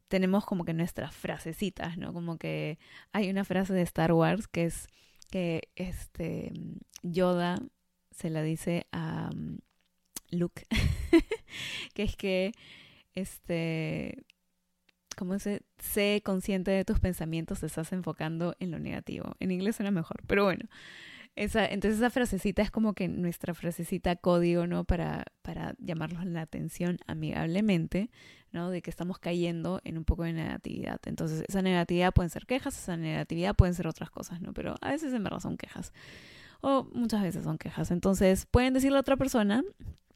tenemos 0.08 0.46
como 0.46 0.66
que 0.66 0.74
nuestras 0.74 1.14
frasecitas, 1.16 1.98
¿no? 1.98 2.14
Como 2.14 2.38
que 2.38 2.80
hay 3.12 3.30
una 3.30 3.44
frase 3.46 3.74
de 3.74 3.82
Star 3.84 4.14
Wars 4.14 4.48
que 4.48 4.66
es 4.66 4.88
que 5.30 5.70
este 5.76 6.52
Yoda 7.04 7.60
se 8.12 8.30
la 8.30 8.42
dice 8.42 8.88
a 8.92 9.30
mm, 9.34 9.60
Luke, 10.32 10.66
que 11.94 12.04
es 12.04 12.16
que 12.16 12.52
este, 13.20 14.26
como 15.16 15.38
se, 15.40 15.62
sé 15.78 16.22
consciente 16.24 16.72
de 16.72 16.86
tus 16.86 17.00
pensamientos, 17.00 17.60
te 17.60 17.66
estás 17.66 17.92
enfocando 17.92 18.56
en 18.60 18.72
lo 18.72 18.80
negativo. 18.80 19.36
En 19.40 19.52
inglés 19.52 19.76
suena 19.76 19.92
mejor, 19.92 20.24
pero 20.28 20.46
bueno. 20.46 20.66
Esa, 21.36 21.66
entonces 21.66 22.00
esa 22.00 22.10
frasecita 22.10 22.62
es 22.62 22.72
como 22.72 22.94
que 22.94 23.08
nuestra 23.08 23.54
frasecita 23.54 24.16
código, 24.18 24.68
¿no? 24.68 24.84
Para, 24.84 25.26
para 25.42 25.74
llamarlos 25.78 26.26
la 26.26 26.42
atención 26.42 26.98
amigablemente, 27.08 28.10
¿no? 28.52 28.70
De 28.70 28.82
que 28.82 28.90
estamos 28.90 29.20
cayendo 29.20 29.80
en 29.86 29.98
un 29.98 30.06
poco 30.06 30.24
de 30.24 30.34
negatividad. 30.34 31.00
Entonces 31.06 31.46
esa 31.48 31.62
negatividad 31.62 32.14
pueden 32.14 32.30
ser 32.30 32.46
quejas, 32.46 32.78
esa 32.78 32.98
negatividad 32.98 33.56
pueden 33.56 33.74
ser 33.74 33.88
otras 33.88 34.10
cosas, 34.10 34.42
¿no? 34.42 34.54
Pero 34.54 34.76
a 34.82 34.92
veces 34.92 35.14
en 35.14 35.24
verdad 35.24 35.40
son 35.40 35.56
quejas. 35.56 35.94
O 36.62 36.90
muchas 36.94 37.22
veces 37.22 37.44
son 37.44 37.58
quejas. 37.58 37.92
Entonces 37.92 38.46
pueden 38.46 38.74
decirle 38.74 38.98
a 38.98 39.02
otra 39.02 39.16
persona 39.16 39.64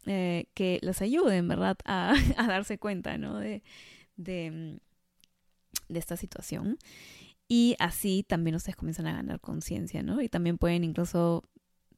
eh, 0.05 0.47
que 0.53 0.79
les 0.81 1.01
ayude, 1.01 1.37
en 1.37 1.47
verdad, 1.47 1.77
a, 1.85 2.13
a 2.37 2.47
darse 2.47 2.77
cuenta, 2.77 3.17
¿no? 3.17 3.37
De, 3.39 3.63
de, 4.17 4.79
de 5.89 5.99
esta 5.99 6.17
situación. 6.17 6.77
Y 7.47 7.75
así 7.79 8.23
también 8.23 8.55
ustedes 8.55 8.75
comienzan 8.75 9.07
a 9.07 9.13
ganar 9.13 9.39
conciencia, 9.39 10.03
¿no? 10.03 10.21
Y 10.21 10.29
también 10.29 10.57
pueden 10.57 10.83
incluso 10.83 11.43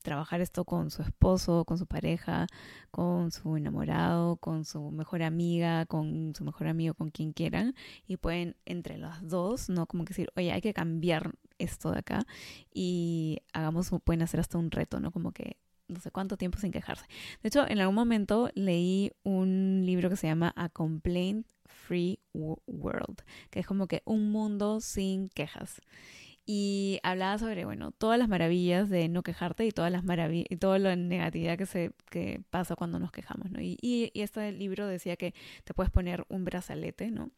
trabajar 0.06 0.40
esto 0.40 0.66
con 0.66 0.92
su 0.92 1.02
esposo, 1.02 1.66
con 1.66 1.78
su 1.78 1.88
pareja, 1.88 2.48
con 2.92 3.32
su 3.32 3.58
enamorado, 3.58 4.38
con 4.38 4.64
su 4.64 4.92
mejor 4.92 5.24
amiga, 5.24 5.86
con 5.88 6.34
su 6.36 6.46
mejor 6.46 6.68
amigo, 6.68 6.94
con 6.94 7.10
quien 7.10 7.34
quieran. 7.34 7.76
Y 8.08 8.18
pueden 8.18 8.56
entre 8.66 8.98
las 8.98 9.28
dos, 9.28 9.70
¿no? 9.70 9.88
Como 9.88 10.06
que 10.06 10.10
decir, 10.10 10.30
oye, 10.36 10.52
hay 10.52 10.62
que 10.62 10.74
cambiar 10.74 11.34
esto 11.58 11.92
de 11.92 12.00
acá 12.00 12.26
y 12.74 13.40
hagamos, 13.54 13.90
pueden 14.04 14.22
hacer 14.22 14.40
hasta 14.40 14.58
un 14.58 14.72
reto, 14.72 15.00
¿no? 15.00 15.12
Como 15.12 15.32
que 15.32 15.58
no 15.88 16.00
sé 16.00 16.12
cuánto 16.12 16.38
tiempo 16.38 16.58
sin 16.58 16.72
quejarse. 16.72 17.06
De 17.42 17.48
hecho, 17.48 17.68
en 17.68 17.80
algún 17.80 17.96
momento 17.96 18.50
leí 18.56 19.12
un 19.24 19.84
libro 19.86 20.10
que 20.10 20.16
se 20.16 20.28
llama 20.28 20.54
A 20.56 20.70
Complaint 20.70 21.48
Free 21.66 22.20
World, 22.34 23.22
que 23.50 23.60
es 23.60 23.68
como 23.68 23.88
que 23.88 24.02
un 24.06 24.32
mundo 24.32 24.82
sin 24.82 25.30
quejas. 25.30 25.82
Y 26.48 27.00
hablaba 27.02 27.40
sobre, 27.40 27.66
bueno, 27.66 27.92
todas 27.92 28.20
las 28.20 28.30
maravillas 28.30 28.90
de 28.90 29.10
no 29.10 29.24
quejarte 29.24 29.66
y 29.66 29.72
todas 29.72 29.92
las 29.92 30.04
maravillas 30.04 30.46
y 30.50 30.58
toda 30.58 30.78
la 30.78 30.96
negatividad 30.96 31.58
que 31.58 31.66
se 31.66 31.92
que 32.12 32.42
pasa 32.52 32.76
cuando 32.76 33.00
nos 33.00 33.12
quejamos, 33.12 33.50
¿no? 33.50 33.60
Y, 33.62 33.80
y, 33.82 34.12
este 34.14 34.52
libro 34.52 34.86
decía 34.86 35.16
que 35.16 35.34
te 35.64 35.74
puedes 35.74 35.92
poner 35.92 36.24
un 36.30 36.46
brazalete, 36.46 37.10
¿no? 37.10 37.32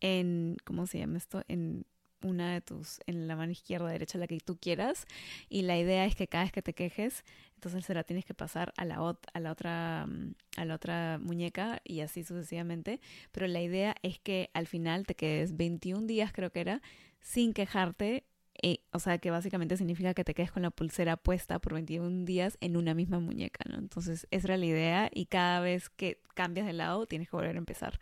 En, 0.00 0.56
¿cómo 0.64 0.86
se 0.86 0.98
llama 0.98 1.18
esto? 1.18 1.42
En 1.48 1.86
una 2.22 2.52
de 2.52 2.60
tus, 2.60 3.00
en 3.06 3.26
la 3.28 3.36
mano 3.36 3.52
izquierda, 3.52 3.88
derecha, 3.90 4.18
la 4.18 4.26
que 4.26 4.38
tú 4.40 4.56
quieras. 4.58 5.06
Y 5.48 5.62
la 5.62 5.78
idea 5.78 6.04
es 6.06 6.14
que 6.14 6.28
cada 6.28 6.44
vez 6.44 6.52
que 6.52 6.62
te 6.62 6.74
quejes, 6.74 7.24
entonces 7.54 7.84
se 7.84 7.94
la 7.94 8.04
tienes 8.04 8.24
que 8.24 8.34
pasar 8.34 8.72
a 8.76 8.84
la, 8.84 8.96
a 9.32 9.40
la, 9.40 9.52
otra, 9.52 10.06
mm, 10.08 10.34
a 10.56 10.64
la 10.64 10.74
otra 10.74 11.18
muñeca 11.22 11.80
y 11.84 12.00
así 12.00 12.24
sucesivamente. 12.24 13.00
Pero 13.30 13.46
la 13.46 13.60
idea 13.60 13.94
es 14.02 14.18
que 14.18 14.50
al 14.54 14.66
final 14.66 15.06
te 15.06 15.14
quedes 15.14 15.56
21 15.56 16.06
días, 16.06 16.32
creo 16.32 16.50
que 16.50 16.60
era, 16.60 16.82
sin 17.20 17.52
quejarte. 17.52 18.24
Eh, 18.62 18.78
o 18.92 18.98
sea, 18.98 19.18
que 19.18 19.30
básicamente 19.30 19.76
significa 19.76 20.12
que 20.12 20.24
te 20.24 20.34
quedes 20.34 20.52
con 20.52 20.62
la 20.62 20.70
pulsera 20.70 21.16
puesta 21.16 21.58
por 21.58 21.72
21 21.72 22.26
días 22.26 22.58
en 22.60 22.76
una 22.76 22.94
misma 22.94 23.18
muñeca, 23.18 23.64
¿no? 23.68 23.76
Entonces, 23.76 24.26
esa 24.30 24.48
era 24.48 24.56
la 24.58 24.66
idea 24.66 25.10
y 25.12 25.26
cada 25.26 25.60
vez 25.60 25.88
que 25.88 26.20
cambias 26.34 26.66
de 26.66 26.74
lado 26.74 27.06
tienes 27.06 27.28
que 27.30 27.36
volver 27.36 27.56
a 27.56 27.58
empezar. 27.58 27.98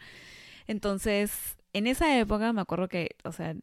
Entonces, 0.66 1.56
en 1.72 1.87
esa 1.87 2.18
época 2.18 2.52
me 2.52 2.61
acuerdo 2.61 2.88
que, 2.88 3.16
o 3.24 3.33
sea, 3.33 3.54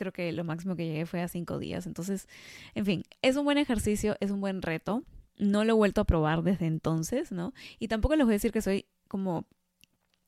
creo 0.00 0.12
que 0.12 0.32
lo 0.32 0.44
máximo 0.44 0.76
que 0.76 0.86
llegué 0.86 1.04
fue 1.04 1.20
a 1.20 1.28
cinco 1.28 1.58
días. 1.58 1.86
Entonces, 1.86 2.26
en 2.74 2.86
fin, 2.86 3.04
es 3.20 3.36
un 3.36 3.44
buen 3.44 3.58
ejercicio, 3.58 4.16
es 4.20 4.30
un 4.30 4.40
buen 4.40 4.62
reto. 4.62 5.04
No 5.36 5.64
lo 5.64 5.74
he 5.74 5.76
vuelto 5.76 6.00
a 6.00 6.04
probar 6.04 6.42
desde 6.42 6.66
entonces, 6.66 7.32
¿no? 7.32 7.52
Y 7.78 7.88
tampoco 7.88 8.16
les 8.16 8.24
voy 8.24 8.32
a 8.32 8.36
decir 8.36 8.50
que 8.50 8.62
soy 8.62 8.86
como, 9.08 9.46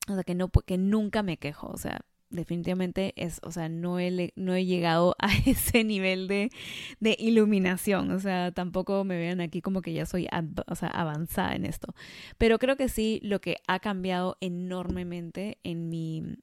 o 0.07 0.13
sea, 0.13 0.23
que, 0.23 0.35
no, 0.35 0.49
que 0.49 0.77
nunca 0.77 1.23
me 1.23 1.37
quejo, 1.37 1.67
o 1.67 1.77
sea, 1.77 2.01
definitivamente 2.29 3.13
es, 3.15 3.39
o 3.43 3.51
sea, 3.51 3.67
no 3.67 3.99
he, 3.99 4.31
no 4.35 4.53
he 4.53 4.65
llegado 4.65 5.15
a 5.19 5.29
ese 5.45 5.83
nivel 5.83 6.27
de, 6.27 6.51
de 6.99 7.15
iluminación, 7.19 8.11
o 8.11 8.19
sea, 8.19 8.51
tampoco 8.51 9.03
me 9.03 9.17
vean 9.17 9.41
aquí 9.41 9.61
como 9.61 9.81
que 9.81 9.93
ya 9.93 10.05
soy 10.05 10.27
o 10.67 10.75
sea, 10.75 10.89
avanzada 10.89 11.55
en 11.55 11.65
esto, 11.65 11.95
pero 12.37 12.59
creo 12.59 12.75
que 12.75 12.89
sí, 12.89 13.19
lo 13.23 13.41
que 13.41 13.57
ha 13.67 13.79
cambiado 13.79 14.37
enormemente 14.41 15.57
en 15.63 15.89
mi, 15.89 16.37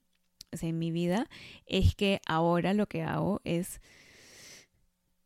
en 0.52 0.78
mi 0.78 0.90
vida 0.90 1.26
es 1.66 1.94
que 1.94 2.20
ahora 2.26 2.74
lo 2.74 2.86
que 2.86 3.02
hago 3.02 3.40
es 3.44 3.80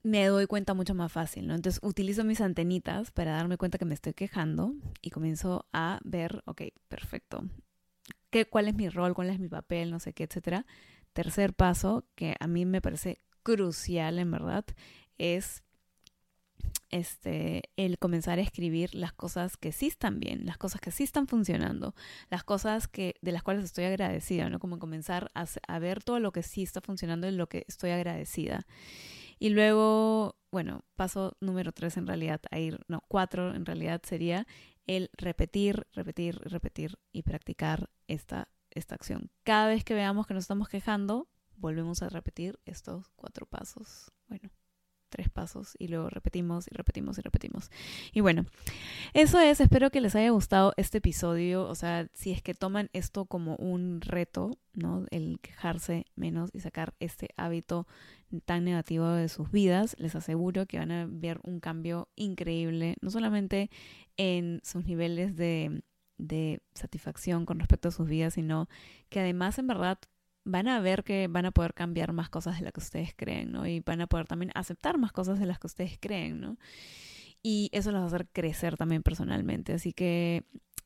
me 0.02 0.26
doy 0.26 0.46
cuenta 0.46 0.74
mucho 0.74 0.94
más 0.94 1.10
fácil, 1.10 1.46
¿no? 1.46 1.54
Entonces 1.54 1.80
utilizo 1.82 2.24
mis 2.24 2.42
antenitas 2.42 3.10
para 3.10 3.32
darme 3.32 3.56
cuenta 3.56 3.78
que 3.78 3.86
me 3.86 3.94
estoy 3.94 4.12
quejando 4.12 4.74
y 5.00 5.10
comienzo 5.10 5.66
a 5.72 5.98
ver, 6.04 6.42
ok, 6.44 6.62
perfecto, 6.88 7.44
¿Qué, 8.30 8.46
cuál 8.46 8.66
es 8.68 8.74
mi 8.74 8.88
rol, 8.88 9.14
cuál 9.14 9.30
es 9.30 9.38
mi 9.38 9.48
papel, 9.48 9.92
no 9.92 10.00
sé 10.00 10.12
qué, 10.12 10.24
etcétera. 10.24 10.66
Tercer 11.12 11.54
paso, 11.54 12.04
que 12.16 12.34
a 12.40 12.48
mí 12.48 12.66
me 12.66 12.82
parece 12.82 13.20
crucial 13.44 14.18
en 14.18 14.30
verdad, 14.32 14.64
es 15.18 15.62
este, 16.90 17.62
el 17.76 17.98
comenzar 17.98 18.38
a 18.38 18.42
escribir 18.42 18.94
las 18.94 19.12
cosas 19.12 19.56
que 19.56 19.72
sí 19.72 19.86
están 19.86 20.20
bien, 20.20 20.46
las 20.46 20.58
cosas 20.58 20.80
que 20.80 20.90
sí 20.90 21.02
están 21.02 21.26
funcionando, 21.26 21.94
las 22.30 22.44
cosas 22.44 22.88
que, 22.88 23.14
de 23.20 23.32
las 23.32 23.42
cuales 23.42 23.64
estoy 23.64 23.84
agradecida, 23.84 24.48
¿no? 24.48 24.58
Como 24.58 24.78
comenzar 24.78 25.30
a, 25.34 25.46
a 25.66 25.78
ver 25.78 26.02
todo 26.02 26.20
lo 26.20 26.32
que 26.32 26.42
sí 26.42 26.62
está 26.62 26.80
funcionando 26.80 27.26
y 27.26 27.32
lo 27.32 27.48
que 27.48 27.64
estoy 27.68 27.90
agradecida. 27.90 28.66
Y 29.38 29.50
luego, 29.50 30.36
bueno, 30.52 30.84
paso 30.94 31.36
número 31.40 31.72
tres 31.72 31.96
en 31.96 32.06
realidad, 32.06 32.40
a 32.50 32.58
ir, 32.58 32.80
no, 32.88 33.02
cuatro 33.08 33.54
en 33.54 33.66
realidad 33.66 34.00
sería 34.04 34.46
el 34.86 35.10
repetir, 35.16 35.86
repetir, 35.92 36.38
repetir 36.44 36.98
y 37.12 37.22
practicar 37.22 37.90
esta, 38.06 38.48
esta 38.70 38.94
acción. 38.94 39.30
Cada 39.42 39.66
vez 39.68 39.84
que 39.84 39.94
veamos 39.94 40.26
que 40.26 40.34
nos 40.34 40.44
estamos 40.44 40.68
quejando, 40.68 41.28
volvemos 41.56 42.02
a 42.02 42.08
repetir 42.08 42.58
estos 42.64 43.08
cuatro 43.16 43.46
pasos. 43.46 44.12
Bueno, 44.28 44.50
tres 45.14 45.30
pasos 45.30 45.76
y 45.78 45.86
luego 45.86 46.10
repetimos 46.10 46.66
y 46.68 46.74
repetimos 46.74 47.16
y 47.18 47.22
repetimos. 47.22 47.70
Y 48.12 48.20
bueno, 48.20 48.46
eso 49.12 49.38
es, 49.38 49.60
espero 49.60 49.90
que 49.90 50.00
les 50.00 50.16
haya 50.16 50.30
gustado 50.30 50.72
este 50.76 50.98
episodio, 50.98 51.68
o 51.68 51.74
sea, 51.76 52.08
si 52.14 52.32
es 52.32 52.42
que 52.42 52.52
toman 52.52 52.90
esto 52.92 53.26
como 53.26 53.54
un 53.56 54.00
reto, 54.00 54.58
¿no? 54.72 55.06
El 55.12 55.38
quejarse 55.40 56.06
menos 56.16 56.50
y 56.52 56.60
sacar 56.60 56.94
este 56.98 57.28
hábito 57.36 57.86
tan 58.44 58.64
negativo 58.64 59.08
de 59.08 59.28
sus 59.28 59.52
vidas, 59.52 59.94
les 60.00 60.16
aseguro 60.16 60.66
que 60.66 60.78
van 60.78 60.90
a 60.90 61.06
ver 61.08 61.38
un 61.44 61.60
cambio 61.60 62.08
increíble, 62.16 62.96
no 63.00 63.10
solamente 63.10 63.70
en 64.16 64.60
sus 64.64 64.84
niveles 64.84 65.36
de, 65.36 65.84
de 66.18 66.60
satisfacción 66.74 67.46
con 67.46 67.60
respecto 67.60 67.88
a 67.88 67.92
sus 67.92 68.08
vidas, 68.08 68.34
sino 68.34 68.68
que 69.10 69.20
además 69.20 69.60
en 69.60 69.68
verdad 69.68 70.00
van 70.44 70.68
a 70.68 70.80
ver 70.80 71.04
que 71.04 71.26
van 71.28 71.46
a 71.46 71.50
poder 71.50 71.74
cambiar 71.74 72.12
más 72.12 72.28
cosas 72.28 72.58
de 72.58 72.64
las 72.64 72.72
que 72.72 72.80
ustedes 72.80 73.14
creen, 73.16 73.52
¿no? 73.52 73.66
Y 73.66 73.80
van 73.80 74.00
a 74.00 74.06
poder 74.06 74.26
también 74.26 74.52
aceptar 74.54 74.98
más 74.98 75.12
cosas 75.12 75.38
de 75.38 75.46
las 75.46 75.58
que 75.58 75.66
ustedes 75.66 75.98
creen, 75.98 76.40
¿no? 76.40 76.58
Y 77.42 77.70
eso 77.72 77.92
los 77.92 78.00
va 78.00 78.04
a 78.04 78.08
hacer 78.08 78.26
crecer 78.32 78.76
también 78.76 79.02
personalmente. 79.02 79.72
Así 79.72 79.92
que, 79.92 80.44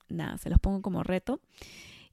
nada, 0.09 0.39
se 0.39 0.51
los 0.51 0.59
pongo 0.59 0.83
como 0.83 1.03
reto. 1.03 1.41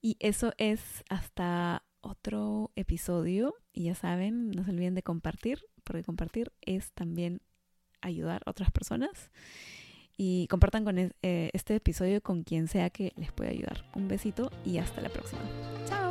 Y 0.02 0.18
eso 0.20 0.54
es 0.58 1.04
hasta 1.10 1.84
otro 2.02 2.72
episodio. 2.76 3.56
Y 3.74 3.86
ya 3.86 3.96
saben, 3.96 4.52
no 4.52 4.64
se 4.64 4.72
olviden 4.72 4.94
de 4.94 5.04
compartir, 5.04 5.66
porque 5.84 6.04
compartir 6.04 6.52
es 6.62 6.92
también 6.92 7.42
ayudar 8.02 8.44
a 8.46 8.52
otras 8.52 8.72
personas. 8.72 9.32
Y 10.18 10.48
compartan 10.48 10.86
con 10.86 10.98
eh, 10.98 11.12
este 11.22 11.76
episodio 11.76 12.22
con 12.22 12.44
quien 12.44 12.68
sea 12.68 12.90
que 12.90 13.14
les 13.18 13.32
pueda 13.32 13.50
ayudar. 13.50 13.84
Un 13.96 14.08
besito 14.08 14.52
y 14.64 14.78
hasta 14.78 15.02
la 15.02 15.10
próxima. 15.10 15.42
Chao. 15.88 16.05